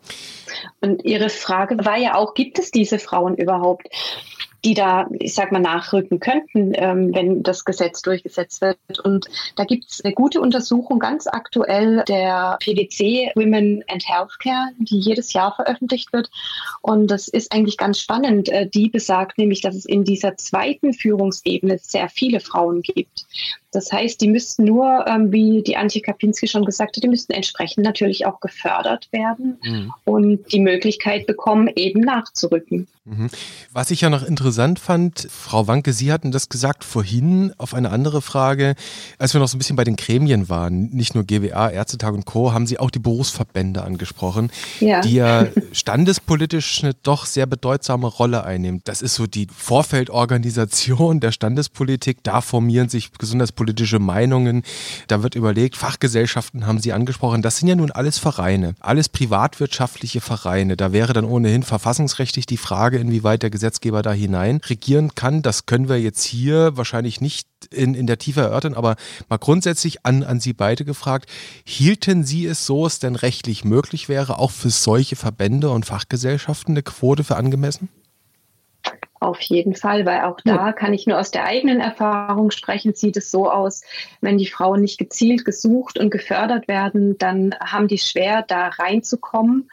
Und 0.80 1.04
Ihre 1.04 1.28
Frage 1.28 1.84
war 1.84 1.96
ja 1.96 2.14
auch, 2.14 2.34
gibt 2.34 2.58
es 2.58 2.70
diese 2.70 2.98
Frauen 2.98 3.36
überhaupt? 3.36 3.88
Die 4.64 4.74
da, 4.74 5.08
ich 5.18 5.34
sag 5.34 5.52
mal, 5.52 5.60
nachrücken 5.60 6.20
könnten, 6.20 6.72
ähm, 6.74 7.14
wenn 7.14 7.42
das 7.42 7.64
Gesetz 7.64 8.02
durchgesetzt 8.02 8.60
wird. 8.60 8.78
Und 9.02 9.26
da 9.56 9.64
gibt 9.64 9.86
es 9.90 10.04
eine 10.04 10.14
gute 10.14 10.40
Untersuchung 10.40 10.98
ganz 10.98 11.26
aktuell 11.26 12.04
der 12.08 12.58
PwC 12.60 13.32
Women 13.34 13.84
and 13.88 14.06
Healthcare, 14.06 14.70
die 14.78 14.98
jedes 14.98 15.32
Jahr 15.32 15.54
veröffentlicht 15.54 16.12
wird. 16.12 16.30
Und 16.82 17.08
das 17.10 17.28
ist 17.28 17.52
eigentlich 17.52 17.76
ganz 17.76 18.00
spannend. 18.00 18.48
Äh, 18.48 18.68
die 18.68 18.88
besagt 18.88 19.38
nämlich, 19.38 19.60
dass 19.60 19.74
es 19.74 19.86
in 19.86 20.04
dieser 20.04 20.36
zweiten 20.36 20.92
Führungsebene 20.92 21.78
sehr 21.78 22.08
viele 22.08 22.40
Frauen 22.40 22.82
gibt. 22.82 23.26
Das 23.72 23.92
heißt, 23.92 24.20
die 24.20 24.28
müssten 24.28 24.64
nur, 24.64 25.06
ähm, 25.06 25.30
wie 25.32 25.62
die 25.62 25.76
Antje 25.76 26.02
Kapinski 26.02 26.48
schon 26.48 26.64
gesagt 26.64 26.96
hat, 26.96 27.02
die 27.02 27.08
müssten 27.08 27.32
entsprechend 27.32 27.84
natürlich 27.84 28.26
auch 28.26 28.40
gefördert 28.40 29.08
werden 29.12 29.58
mhm. 29.62 29.92
und 30.04 30.52
die 30.52 30.60
Möglichkeit 30.60 31.26
bekommen, 31.26 31.70
eben 31.76 32.00
nachzurücken. 32.00 32.88
Mhm. 33.06 33.30
Was 33.72 33.90
ich 33.90 34.02
ja 34.02 34.10
noch 34.10 34.22
interessant 34.22 34.78
fand, 34.78 35.26
Frau 35.30 35.66
Wanke, 35.66 35.94
Sie 35.94 36.12
hatten 36.12 36.32
das 36.32 36.50
gesagt 36.50 36.84
vorhin 36.84 37.54
auf 37.56 37.72
eine 37.72 37.90
andere 37.90 38.20
Frage, 38.20 38.74
als 39.18 39.32
wir 39.32 39.40
noch 39.40 39.48
so 39.48 39.56
ein 39.56 39.58
bisschen 39.58 39.76
bei 39.76 39.84
den 39.84 39.96
Gremien 39.96 40.50
waren, 40.50 40.90
nicht 40.90 41.14
nur 41.14 41.24
GWA, 41.24 41.70
Ärztetag 41.70 42.12
und 42.12 42.26
Co., 42.26 42.52
haben 42.52 42.66
Sie 42.66 42.78
auch 42.78 42.90
die 42.90 42.98
Berufsverbände 42.98 43.82
angesprochen, 43.82 44.50
ja. 44.80 45.00
die 45.00 45.14
ja 45.14 45.46
standespolitisch 45.72 46.84
eine 46.84 46.92
doch 46.92 47.24
sehr 47.24 47.46
bedeutsame 47.46 48.06
Rolle 48.06 48.44
einnehmen. 48.44 48.82
Das 48.84 49.00
ist 49.00 49.14
so 49.14 49.26
die 49.26 49.46
Vorfeldorganisation 49.50 51.20
der 51.20 51.32
Standespolitik. 51.32 52.18
Da 52.22 52.42
formieren 52.42 52.90
sich 52.90 53.12
besonders 53.12 53.52
politische 53.52 53.98
Meinungen. 53.98 54.62
Da 55.08 55.22
wird 55.22 55.36
überlegt, 55.36 55.76
Fachgesellschaften 55.76 56.66
haben 56.66 56.80
Sie 56.80 56.92
angesprochen. 56.92 57.40
Das 57.40 57.56
sind 57.56 57.68
ja 57.68 57.76
nun 57.76 57.92
alles 57.92 58.18
Vereine, 58.18 58.74
alles 58.78 59.08
privatwirtschaftliche 59.08 60.20
Vereine. 60.20 60.76
Da 60.76 60.92
wäre 60.92 61.14
dann 61.14 61.24
ohnehin 61.24 61.62
verfassungsrechtlich 61.62 62.44
die 62.44 62.58
Frage, 62.58 62.89
inwieweit 62.98 63.42
der 63.42 63.50
Gesetzgeber 63.50 64.02
da 64.02 64.12
hinein 64.12 64.60
regieren 64.64 65.14
kann. 65.14 65.42
Das 65.42 65.66
können 65.66 65.88
wir 65.88 66.00
jetzt 66.00 66.24
hier 66.24 66.76
wahrscheinlich 66.76 67.20
nicht 67.20 67.48
in, 67.70 67.94
in 67.94 68.06
der 68.06 68.18
Tiefe 68.18 68.40
erörtern, 68.40 68.74
aber 68.74 68.96
mal 69.28 69.38
grundsätzlich 69.38 70.04
an, 70.04 70.22
an 70.22 70.40
Sie 70.40 70.52
beide 70.52 70.84
gefragt, 70.84 71.30
hielten 71.64 72.24
Sie 72.24 72.46
es 72.46 72.66
so, 72.66 72.86
es 72.86 72.98
denn 72.98 73.16
rechtlich 73.16 73.64
möglich 73.64 74.08
wäre, 74.08 74.38
auch 74.38 74.50
für 74.50 74.70
solche 74.70 75.16
Verbände 75.16 75.70
und 75.70 75.86
Fachgesellschaften 75.86 76.72
eine 76.72 76.82
Quote 76.82 77.24
für 77.24 77.36
angemessen? 77.36 77.88
Auf 79.20 79.38
jeden 79.42 79.74
Fall, 79.74 80.06
weil 80.06 80.22
auch 80.22 80.38
da 80.46 80.72
kann 80.72 80.94
ich 80.94 81.06
nur 81.06 81.18
aus 81.18 81.30
der 81.30 81.44
eigenen 81.44 81.80
Erfahrung 81.80 82.50
sprechen, 82.50 82.94
sieht 82.94 83.18
es 83.18 83.30
so 83.30 83.50
aus, 83.50 83.82
wenn 84.22 84.38
die 84.38 84.46
Frauen 84.46 84.80
nicht 84.80 84.96
gezielt 84.96 85.44
gesucht 85.44 85.98
und 85.98 86.10
gefördert 86.10 86.68
werden, 86.68 87.18
dann 87.18 87.54
haben 87.60 87.86
die 87.86 87.98
schwer, 87.98 88.42
da 88.48 88.68
reinzukommen 88.68 89.68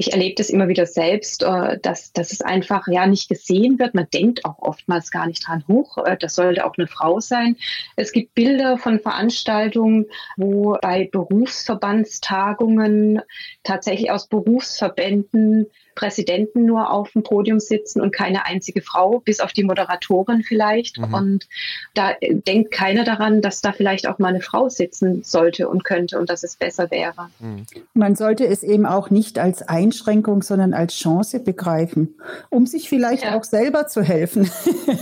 ich 0.00 0.12
erlebe 0.12 0.34
das 0.36 0.48
immer 0.48 0.68
wieder 0.68 0.86
selbst, 0.86 1.42
äh, 1.42 1.78
dass, 1.78 2.14
dass 2.14 2.32
es 2.32 2.40
einfach 2.40 2.88
ja 2.88 3.06
nicht 3.06 3.28
gesehen 3.28 3.78
wird. 3.78 3.92
Man 3.94 4.06
denkt 4.12 4.46
auch 4.46 4.58
oftmals 4.58 5.10
gar 5.10 5.26
nicht 5.26 5.46
dran 5.46 5.62
hoch. 5.68 5.98
Äh, 5.98 6.16
das 6.18 6.36
sollte 6.36 6.64
auch 6.64 6.78
eine 6.78 6.86
Frau 6.86 7.20
sein. 7.20 7.58
Es 7.96 8.12
gibt 8.12 8.34
Bilder 8.34 8.78
von 8.78 8.98
Veranstaltungen, 8.98 10.06
wo 10.38 10.78
bei 10.80 11.10
Berufsverbandstagungen 11.12 13.20
tatsächlich 13.62 14.10
aus 14.10 14.26
Berufsverbänden 14.26 15.66
Präsidenten 15.94 16.64
nur 16.64 16.90
auf 16.92 17.12
dem 17.12 17.22
Podium 17.22 17.60
sitzen 17.60 18.00
und 18.00 18.12
keine 18.12 18.46
einzige 18.46 18.82
Frau, 18.82 19.20
bis 19.20 19.40
auf 19.40 19.52
die 19.52 19.64
Moderatorin 19.64 20.42
vielleicht. 20.42 20.98
Mhm. 20.98 21.14
Und 21.14 21.48
da 21.94 22.12
denkt 22.20 22.70
keiner 22.70 23.04
daran, 23.04 23.42
dass 23.42 23.60
da 23.60 23.72
vielleicht 23.72 24.06
auch 24.06 24.18
mal 24.18 24.28
eine 24.28 24.40
Frau 24.40 24.68
sitzen 24.68 25.22
sollte 25.22 25.68
und 25.68 25.84
könnte 25.84 26.18
und 26.18 26.30
dass 26.30 26.42
es 26.42 26.56
besser 26.56 26.90
wäre. 26.90 27.30
Mhm. 27.38 27.66
Man 27.94 28.16
sollte 28.16 28.46
es 28.46 28.62
eben 28.62 28.86
auch 28.86 29.10
nicht 29.10 29.38
als 29.38 29.62
Einschränkung, 29.62 30.42
sondern 30.42 30.74
als 30.74 30.94
Chance 30.94 31.40
begreifen, 31.40 32.14
um 32.48 32.66
sich 32.66 32.88
vielleicht 32.88 33.24
ja. 33.24 33.36
auch 33.36 33.44
selber 33.44 33.86
zu 33.86 34.02
helfen. 34.02 34.50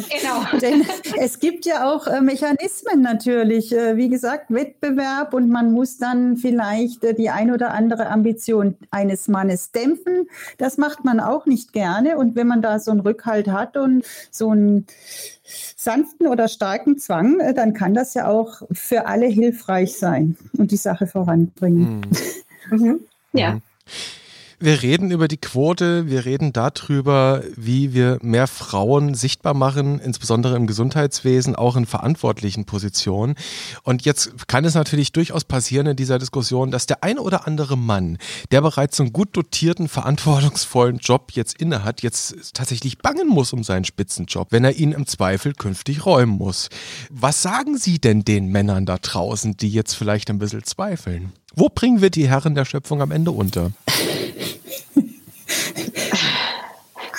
Genau. 0.09 0.59
Denn 0.61 0.85
es 1.19 1.39
gibt 1.39 1.67
ja 1.67 1.91
auch 1.91 2.07
äh, 2.07 2.21
Mechanismen 2.21 3.03
natürlich, 3.03 3.75
äh, 3.75 3.97
wie 3.97 4.09
gesagt, 4.09 4.47
Wettbewerb 4.53 5.35
und 5.35 5.49
man 5.49 5.73
muss 5.73 5.99
dann 5.99 6.37
vielleicht 6.37 7.05
äh, 7.05 7.15
die 7.15 7.31
ein 7.31 7.53
oder 7.53 7.73
andere 7.73 8.09
Ambition 8.09 8.77
eines 8.91 9.29
Mannes 9.29 9.73
dämpfen. 9.73 10.29
Das 10.57 10.78
macht 10.79 10.99
macht 10.99 11.05
man 11.05 11.21
auch 11.21 11.47
nicht 11.47 11.73
gerne. 11.73 12.17
Und 12.17 12.35
wenn 12.35 12.47
man 12.47 12.63
da 12.63 12.79
so 12.79 12.91
einen 12.91 13.01
Rückhalt 13.01 13.49
hat 13.49 13.77
und 13.77 14.05
so 14.31 14.51
einen 14.51 14.87
sanften 15.77 16.27
oder 16.27 16.49
starken 16.49 16.99
Zwang, 16.99 17.41
äh, 17.41 17.55
dann 17.55 17.75
kann 17.75 17.95
das 17.95 18.15
ja 18.15 18.27
auch 18.29 18.63
für 18.73 19.07
alle 19.07 19.27
hilfreich 19.27 19.97
sein 19.97 20.37
und 20.57 20.71
die 20.71 20.77
Sache 20.77 21.07
voranbringen. 21.07 22.07
Mhm. 22.71 22.79
mhm. 22.79 23.01
Ja. 23.33 23.61
Wir 24.61 24.83
reden 24.83 25.13
über 25.13 25.29
die 25.29 25.37
Quote, 25.37 26.09
wir 26.09 26.25
reden 26.25 26.53
darüber, 26.53 27.45
wie 27.55 27.95
wir 27.95 28.19
mehr 28.23 28.49
Frauen 28.49 29.15
sichtbar 29.15 29.55
machen, 29.55 30.01
insbesondere 30.01 30.57
im 30.57 30.67
Gesundheitswesen, 30.67 31.55
auch 31.55 31.77
in 31.77 31.87
verantwortlichen 31.87 32.65
Positionen. 32.65 33.37
Und 33.85 34.05
jetzt 34.05 34.49
kann 34.49 34.65
es 34.65 34.75
natürlich 34.75 35.13
durchaus 35.13 35.45
passieren 35.45 35.87
in 35.87 35.97
dieser 35.97 36.19
Diskussion, 36.19 36.73
dass 36.73 36.87
der 36.87 37.05
ein 37.05 37.21
oder 37.21 37.47
andere 37.47 37.79
Mann, 37.79 38.19
der 38.51 38.61
bereits 38.61 38.99
einen 38.99 39.13
gut 39.13 39.29
dotierten, 39.37 39.87
verantwortungsvollen 39.87 40.99
Job 40.99 41.31
jetzt 41.35 41.61
innehat, 41.61 42.03
jetzt 42.03 42.53
tatsächlich 42.55 42.99
bangen 42.99 43.29
muss 43.29 43.53
um 43.53 43.63
seinen 43.63 43.85
Spitzenjob, 43.85 44.49
wenn 44.51 44.65
er 44.65 44.75
ihn 44.75 44.91
im 44.91 45.07
Zweifel 45.07 45.55
künftig 45.55 46.05
räumen 46.05 46.37
muss. 46.37 46.69
Was 47.11 47.43
sagen 47.43 47.79
Sie 47.79 48.01
denn 48.01 48.25
den 48.25 48.49
Männern 48.49 48.87
da 48.87 48.99
draußen, 48.99 49.57
die 49.57 49.71
jetzt 49.71 49.95
vielleicht 49.95 50.31
ein 50.31 50.41
bisschen 50.41 50.65
zweifeln? 50.65 51.33
Wo 51.55 51.69
bringen 51.69 52.03
wir 52.03 52.11
die 52.11 52.29
Herren 52.29 52.57
der 52.57 52.65
Schöpfung 52.65 53.03
am 53.03 53.13
Ende 53.13 53.31
unter? 53.31 53.71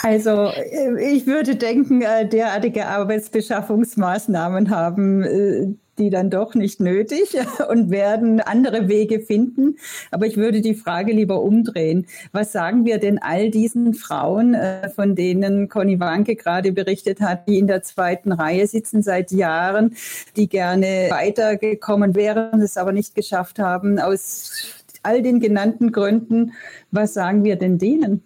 Also 0.02 0.48
äh, 0.48 1.14
ich 1.14 1.28
würde 1.28 1.56
denken, 1.56 2.02
äh, 2.02 2.28
derartige 2.28 2.88
Arbeitsbeschaffungsmaßnahmen 2.88 4.70
haben 4.70 5.24
äh, 5.24 5.68
die 5.98 6.10
dann 6.10 6.30
doch 6.30 6.56
nicht 6.56 6.80
nötig 6.80 7.36
und 7.70 7.90
werden 7.90 8.40
andere 8.40 8.88
Wege 8.88 9.20
finden. 9.20 9.76
Aber 10.12 10.28
ich 10.28 10.38
würde 10.38 10.62
die 10.62 10.74
Frage 10.74 11.12
lieber 11.12 11.42
umdrehen. 11.42 12.08
Was 12.32 12.54
sagen 12.54 12.86
wir 12.86 13.00
denn 13.00 13.22
all 13.22 13.52
diesen 13.52 13.94
Frauen, 13.94 14.56
von 14.96 15.14
denen 15.16 15.68
Conny 15.68 16.00
Wanke 16.00 16.38
gerade 16.38 16.72
berichtet 16.72 17.20
hat, 17.20 17.50
die 17.50 17.60
in 17.60 17.68
der 17.68 17.84
zweiten 17.84 18.32
Reihe 18.32 18.66
sitzen 18.66 19.02
seit 19.02 19.34
Jahren, 19.34 19.98
die 20.38 20.48
gerne 20.48 21.08
weitergekommen 21.10 22.16
wären, 22.16 22.62
es 22.62 22.78
aber 22.78 22.94
nicht 22.94 23.14
geschafft 23.14 23.60
haben, 23.60 24.00
aus 24.00 24.52
all 25.04 25.22
den 25.22 25.42
genannten 25.42 25.92
Gründen. 25.92 26.54
Was 26.92 27.14
sagen 27.14 27.44
wir 27.44 27.58
denn 27.58 27.78
denen? 27.78 28.24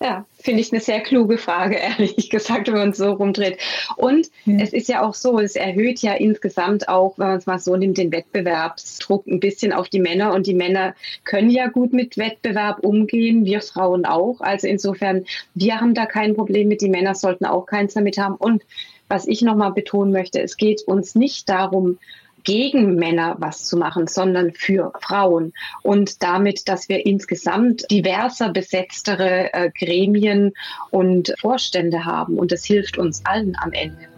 Ja, 0.00 0.26
finde 0.38 0.60
ich 0.60 0.72
eine 0.72 0.80
sehr 0.80 1.00
kluge 1.00 1.38
Frage, 1.38 1.74
ehrlich 1.98 2.30
gesagt, 2.30 2.68
wenn 2.68 2.74
man 2.74 2.90
es 2.90 2.98
so 2.98 3.10
rumdreht. 3.10 3.58
Und 3.96 4.28
ja. 4.44 4.58
es 4.60 4.72
ist 4.72 4.88
ja 4.88 5.02
auch 5.02 5.14
so, 5.14 5.40
es 5.40 5.56
erhöht 5.56 6.00
ja 6.00 6.14
insgesamt 6.14 6.88
auch, 6.88 7.18
wenn 7.18 7.26
man 7.26 7.38
es 7.38 7.46
mal 7.46 7.58
so 7.58 7.74
nimmt, 7.76 7.98
den 7.98 8.12
Wettbewerbsdruck 8.12 9.26
ein 9.26 9.40
bisschen 9.40 9.72
auf 9.72 9.88
die 9.88 9.98
Männer. 9.98 10.34
Und 10.34 10.46
die 10.46 10.54
Männer 10.54 10.94
können 11.24 11.50
ja 11.50 11.66
gut 11.66 11.92
mit 11.92 12.16
Wettbewerb 12.16 12.84
umgehen, 12.84 13.44
wir 13.44 13.60
Frauen 13.60 14.06
auch. 14.06 14.40
Also 14.40 14.68
insofern, 14.68 15.24
wir 15.54 15.80
haben 15.80 15.94
da 15.94 16.06
kein 16.06 16.34
Problem 16.34 16.68
mit, 16.68 16.80
die 16.80 16.90
Männer 16.90 17.16
sollten 17.16 17.44
auch 17.44 17.66
keins 17.66 17.94
damit 17.94 18.18
haben. 18.18 18.36
Und 18.36 18.62
was 19.08 19.26
ich 19.26 19.42
nochmal 19.42 19.72
betonen 19.72 20.12
möchte, 20.12 20.40
es 20.40 20.56
geht 20.56 20.82
uns 20.82 21.16
nicht 21.16 21.48
darum, 21.48 21.98
gegen 22.44 22.96
Männer 22.96 23.36
was 23.38 23.66
zu 23.66 23.76
machen, 23.76 24.06
sondern 24.06 24.52
für 24.52 24.92
Frauen. 25.00 25.52
Und 25.82 26.22
damit, 26.22 26.68
dass 26.68 26.88
wir 26.88 27.06
insgesamt 27.06 27.90
diverser 27.90 28.50
besetztere 28.50 29.52
äh, 29.52 29.70
Gremien 29.70 30.52
und 30.90 31.34
Vorstände 31.38 32.04
haben. 32.04 32.38
Und 32.38 32.52
das 32.52 32.64
hilft 32.64 32.98
uns 32.98 33.24
allen 33.24 33.56
am 33.58 33.72
Ende. 33.72 34.17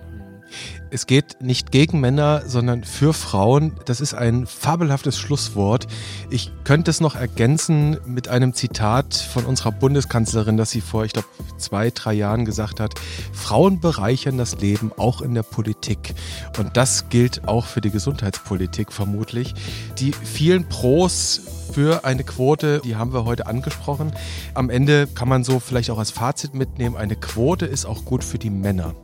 Es 0.92 1.06
geht 1.06 1.40
nicht 1.40 1.70
gegen 1.70 2.00
Männer, 2.00 2.42
sondern 2.46 2.82
für 2.82 3.12
Frauen. 3.12 3.72
Das 3.84 4.00
ist 4.00 4.12
ein 4.12 4.44
fabelhaftes 4.44 5.16
Schlusswort. 5.16 5.86
Ich 6.30 6.50
könnte 6.64 6.90
es 6.90 7.00
noch 7.00 7.14
ergänzen 7.14 7.98
mit 8.06 8.26
einem 8.26 8.54
Zitat 8.54 9.14
von 9.14 9.44
unserer 9.44 9.70
Bundeskanzlerin, 9.70 10.56
das 10.56 10.70
sie 10.70 10.80
vor, 10.80 11.04
ich 11.04 11.12
glaube, 11.12 11.28
zwei, 11.58 11.90
drei 11.90 12.14
Jahren 12.14 12.44
gesagt 12.44 12.80
hat. 12.80 12.94
Frauen 13.32 13.78
bereichern 13.78 14.36
das 14.36 14.60
Leben 14.60 14.90
auch 14.96 15.22
in 15.22 15.34
der 15.34 15.44
Politik. 15.44 16.12
Und 16.58 16.76
das 16.76 17.08
gilt 17.08 17.46
auch 17.46 17.66
für 17.66 17.80
die 17.80 17.90
Gesundheitspolitik 17.90 18.92
vermutlich. 18.92 19.54
Die 20.00 20.10
vielen 20.12 20.68
Pros 20.68 21.40
für 21.72 22.04
eine 22.04 22.24
Quote, 22.24 22.80
die 22.84 22.96
haben 22.96 23.12
wir 23.12 23.24
heute 23.24 23.46
angesprochen. 23.46 24.12
Am 24.54 24.70
Ende 24.70 25.06
kann 25.06 25.28
man 25.28 25.44
so 25.44 25.60
vielleicht 25.60 25.90
auch 25.90 25.98
als 25.98 26.10
Fazit 26.10 26.52
mitnehmen, 26.54 26.96
eine 26.96 27.14
Quote 27.14 27.66
ist 27.66 27.86
auch 27.86 28.04
gut 28.04 28.24
für 28.24 28.38
die 28.38 28.50
Männer. 28.50 28.96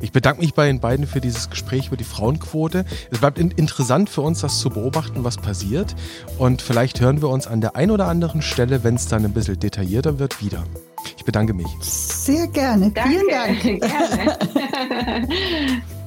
Ich 0.00 0.12
bedanke 0.12 0.40
mich 0.40 0.54
bei 0.54 0.66
den 0.66 0.80
beiden 0.80 1.06
für 1.06 1.20
dieses 1.20 1.50
Gespräch 1.50 1.88
über 1.88 1.96
die 1.96 2.04
Frauenquote. 2.04 2.84
Es 3.10 3.18
bleibt 3.18 3.38
interessant 3.38 4.10
für 4.10 4.22
uns, 4.22 4.40
das 4.40 4.58
zu 4.58 4.70
beobachten, 4.70 5.24
was 5.24 5.36
passiert. 5.36 5.94
Und 6.38 6.62
vielleicht 6.62 7.00
hören 7.00 7.20
wir 7.20 7.28
uns 7.28 7.46
an 7.46 7.60
der 7.60 7.76
einen 7.76 7.90
oder 7.90 8.06
anderen 8.06 8.42
Stelle, 8.42 8.84
wenn 8.84 8.94
es 8.94 9.08
dann 9.08 9.24
ein 9.24 9.32
bisschen 9.32 9.58
detaillierter 9.58 10.18
wird, 10.18 10.42
wieder. 10.42 10.64
Ich 11.16 11.24
bedanke 11.24 11.54
mich. 11.54 11.66
Sehr 11.80 12.46
gerne. 12.48 12.90
Danke. 12.90 13.10
Vielen 13.10 13.28
Dank. 13.28 13.62
Gerne. 13.80 15.28